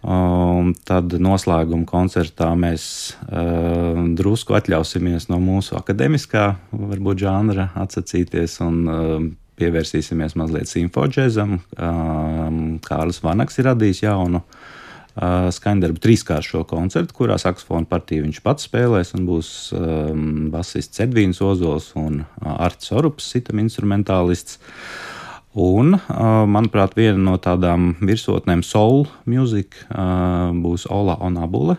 Um, 0.00 0.70
tad 0.88 1.12
noslēguma 1.20 1.84
koncertā 1.84 2.48
mēs 2.56 2.84
uh, 3.26 3.98
drusku 4.16 4.56
atļausimies 4.56 5.28
no 5.28 5.36
mūsu 5.44 5.76
akadēmiskā, 5.76 6.44
varbūt 6.72 7.20
žanra 7.20 7.66
atsacīties 7.82 8.56
un 8.64 8.78
uh, 8.88 9.26
pievērsīsimies 9.60 10.38
mazliet 10.40 10.72
simfodžēzam. 10.72 11.58
Um, 11.76 12.62
Kārlis 12.86 13.20
Vanaks 13.20 13.60
ir 13.60 13.68
radījis 13.68 14.00
jaunu 14.06 14.40
uh, 14.40 15.52
skaņdarbu 15.52 16.00
trīskāršo 16.00 16.64
koncertu, 16.70 17.18
kurā 17.20 17.36
saksofona 17.42 17.84
partiju 17.90 18.24
viņš 18.24 18.40
pats 18.46 18.70
spēlēs 18.70 19.12
un 19.20 19.28
būs 19.28 19.54
um, 19.76 20.26
basists 20.54 21.04
Edvīns 21.04 21.44
Ozols 21.44 21.92
un 22.00 22.22
Arts 22.40 22.88
Orups, 22.96 23.28
sitam 23.36 23.60
instrumentālists. 23.60 24.56
Uh, 24.56 25.19
Un, 25.58 25.96
manuprāt, 26.46 26.92
viena 26.94 27.18
no 27.18 27.32
tādām 27.42 27.96
virsotnēm 27.98 28.62
soul 28.62 29.08
music 29.26 29.74
būs 29.90 30.86
Ola 30.86 31.16
Onabule. 31.18 31.76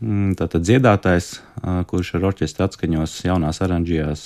mm, 0.00 0.32
tātad 0.40 0.64
dziedātājs, 0.64 1.42
kurš 1.60 2.14
ar 2.16 2.24
orķestru 2.30 2.64
atskaņos 2.64 3.18
jaunās 3.26 3.60
oranžijās 3.60 4.22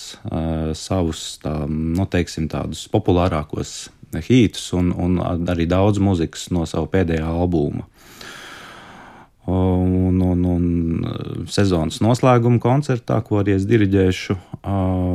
savus, 0.79 1.41
tā, 1.43 1.67
nu, 1.67 2.07
teiksim, 2.07 2.47
tādus 2.47 2.87
populārākos 2.87 3.91
hītus 4.15 4.73
un, 4.79 4.93
un 4.95 5.19
arī 5.51 5.67
daudz 5.67 5.99
mūzikas 5.99 6.53
no 6.55 6.67
sava 6.71 6.87
pēdējā 6.87 7.27
albuma. 7.27 7.89
Un, 9.47 10.23
un, 10.23 10.45
un 10.45 10.66
sezonas 11.53 12.01
noslēguma 12.05 12.61
koncertā, 12.63 13.19
ko 13.25 13.41
arī 13.41 13.57
es 13.57 13.67
diriģēšu, 13.69 14.37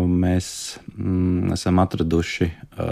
mēs 0.07 0.47
mm, 0.95 1.51
esam 1.55 1.81
atraduši. 1.83 2.49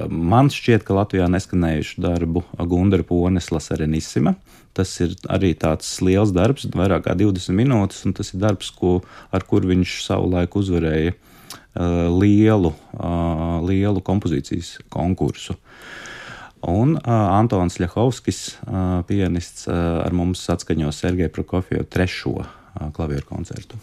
Man 0.10 0.52
šķiet, 0.54 0.86
ka 0.88 0.97
Latvijā 0.97 1.30
neskanējušu 1.32 2.04
darbu 2.04 2.43
Gunara 2.69 3.06
Pones 3.08 3.52
Lasarenissima. 3.54 4.36
Tas 4.78 4.91
ir 5.04 5.15
arī 5.32 5.54
tāds 5.60 5.89
liels 6.06 6.32
darbs, 6.36 6.67
vairāk 6.75 7.08
kā 7.08 7.15
20 7.17 7.56
minūtes, 7.58 8.04
un 8.08 8.15
tas 8.17 8.34
ir 8.34 8.43
darbs, 8.43 8.69
ko, 8.75 8.99
ar 9.34 9.45
kur 9.49 9.65
viņš 9.67 9.97
savulaik 10.06 10.56
uzvarēja 10.60 11.15
lielu, 12.19 12.73
lielu 13.65 14.04
kompozīcijas 14.06 14.78
konkursu. 14.93 15.56
Un 16.67 16.97
uh, 16.97 17.12
Antons 17.39 17.78
Ļahovskis, 17.80 18.39
uh, 18.67 18.99
pianists, 19.08 19.63
uh, 19.69 20.02
ar 20.04 20.15
mums 20.15 20.41
atskaņo 20.52 20.91
Sergeja 20.91 21.32
Prokofjevu 21.32 21.88
trešo 21.88 22.41
klavieru 22.96 23.28
koncertu. 23.30 23.80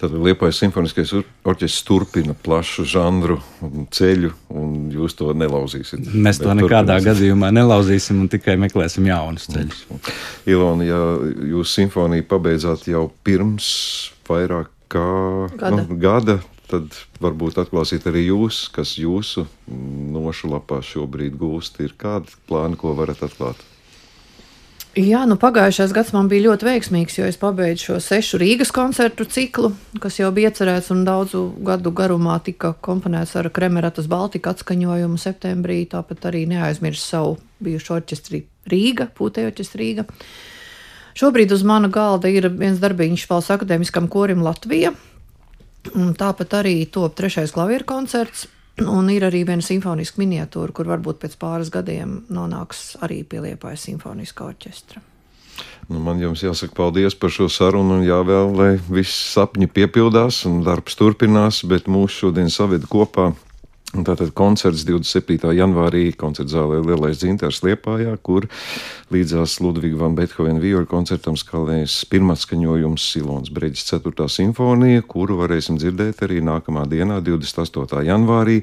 Tad 0.00 0.12
Liepais 0.12 0.58
simfoniskais 0.60 1.14
orķestris 1.16 1.84
turpina 1.88 2.34
plašu 2.36 2.84
žanru 2.88 3.38
ceļu, 3.94 4.32
un 4.52 4.74
jūs 4.92 5.16
to 5.16 5.30
nelauzīsiet. 5.36 6.10
Mēs 6.12 6.42
to 6.42 6.52
nekādā 6.52 6.98
turpinās. 6.98 7.06
gadījumā 7.08 7.52
nelauzīsim 7.56 8.20
un 8.20 8.28
tikai 8.32 8.58
meklēsim 8.60 9.08
jaunus 9.08 9.48
ceļus. 9.52 9.84
Ilona, 10.52 10.88
ja 10.88 11.00
jūs 11.54 11.72
simfoniju 11.78 12.28
pabeidzāt 12.28 12.84
jau 12.92 13.06
pirms 13.24 13.72
vairāk 14.28 14.68
kā 14.92 15.08
gada, 15.56 15.76
nu, 15.76 15.98
gada 16.00 16.38
tad 16.72 16.96
varbūt 17.22 17.60
atklāsiet 17.62 18.06
arī 18.08 18.26
jūs, 18.28 18.66
kas 18.72 18.96
jūsu 19.00 19.46
nošu 20.12 20.52
lapā 20.52 20.80
šobrīd 20.84 21.36
gūst. 21.40 21.80
Ir 21.84 21.96
kādi 22.00 22.32
plāni, 22.48 22.78
ko 22.80 22.94
varat 22.96 23.24
atklāt? 23.24 23.60
Jā, 24.92 25.22
nu 25.24 25.38
pagājušais 25.40 25.94
gads 25.96 26.10
man 26.12 26.26
bija 26.28 26.50
ļoti 26.50 26.66
veiksmīgs, 26.68 27.14
jo 27.16 27.24
es 27.24 27.38
pabeidzu 27.40 27.86
šo 27.86 27.94
sešu 28.04 28.40
Rīgas 28.42 28.74
koncertu 28.76 29.24
ciklu, 29.24 29.70
kas 30.02 30.18
jau 30.20 30.28
bija 30.36 30.50
iecerēts 30.50 30.90
un 30.92 31.06
daudzu 31.08 31.46
gadu 31.64 31.94
garumā 31.96 32.36
tika 32.44 32.74
komponēts 32.76 33.32
ar 33.40 33.48
Kremeratas 33.56 34.10
Baltika 34.12 34.52
atskaņojumu 34.52 35.16
septembrī. 35.20 35.78
Tāpat 35.88 36.28
arī 36.28 36.44
neaizmirst 36.50 37.08
savu 37.08 37.38
bijušo 37.64 37.96
orķestri 38.02 38.42
Rīga, 38.68 39.08
Pūtēja 39.16 39.54
orķestri 39.54 39.80
Rīga. 39.80 40.04
Šobrīd 41.16 41.56
uz 41.56 41.64
mana 41.64 41.88
galda 41.92 42.28
ir 42.28 42.50
viens 42.52 42.80
darbiņš 42.82 43.24
valsts 43.32 43.56
akadēmiskam 43.56 44.12
korim 44.12 44.44
Latvija, 44.44 44.92
Un 45.98 46.12
tāpat 46.14 46.60
arī 46.60 46.74
top 46.86 47.16
trešais 47.18 47.52
klavieru 47.54 47.86
koncerts. 47.88 48.46
Un 48.80 49.10
ir 49.12 49.26
arī 49.26 49.42
viena 49.44 49.64
simfoniska 49.64 50.20
miniatūra, 50.22 50.72
kur 50.72 50.88
varbūt 50.88 51.20
pēc 51.20 51.36
pāris 51.40 51.68
gadiem 51.72 52.22
nonāks 52.32 52.94
arī 53.04 53.20
pie 53.28 53.42
Liepājas 53.44 53.84
simfoniskā 53.88 54.46
orķestra. 54.48 55.02
Nu, 55.90 56.00
man 56.00 56.20
jums 56.22 56.40
jāsaka 56.40 56.72
paldies 56.78 57.14
par 57.18 57.32
šo 57.34 57.50
sarunu, 57.52 57.98
un 57.98 58.06
jāvēl, 58.06 58.52
lai 58.56 58.70
viss 58.88 59.34
sapņi 59.34 59.68
piepildās 59.76 60.44
un 60.48 60.62
darbs 60.64 60.96
turpinās, 60.96 61.60
bet 61.68 61.90
mūsu 61.90 62.26
šodien 62.28 62.48
saved 62.52 62.88
kopā 62.88 63.32
Tātad 63.92 64.30
koncerts 64.32 64.86
27. 64.88 65.50
janvārī 65.52 66.14
koncerta 66.16 66.54
zālē 66.54 66.78
Lielais 66.80 67.18
dzintars 67.20 67.58
Liepājā, 67.60 68.14
kur 68.24 68.46
līdzās 69.12 69.58
Ludviga 69.60 69.98
van 70.00 70.14
Bethovena 70.16 70.62
viola 70.62 70.88
koncertam 70.88 71.36
skalējas 71.36 71.98
pirmās 72.08 72.46
skaņojums 72.46 73.04
Silons 73.12 73.52
Breģis 73.52 73.84
4. 73.90 74.30
simfonija, 74.32 75.02
kuru 75.04 75.36
varēsim 75.42 75.76
dzirdēt 75.76 76.22
arī 76.24 76.40
nākamā 76.40 76.86
dienā, 76.88 77.18
28. 77.20 78.00
janvārī, 78.08 78.62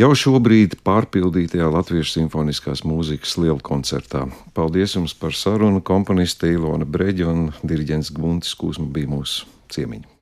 jau 0.00 0.10
šobrīd 0.16 0.78
pārpildītajā 0.86 1.68
Latviešu 1.74 2.14
simfoniskās 2.14 2.80
mūzikas 2.88 3.36
liela 3.36 3.60
koncertā. 3.60 4.24
Paldies 4.56 4.96
jums 4.96 5.12
par 5.12 5.36
sarunu, 5.36 5.84
komponiste 5.84 6.48
Ilona 6.54 6.88
Breģa 6.88 7.28
un 7.28 7.50
diriģents 7.60 8.14
Guntis 8.16 8.56
Kūsma 8.56 8.88
bija 8.96 9.12
mūsu 9.12 9.44
ciemiņi. 9.76 10.16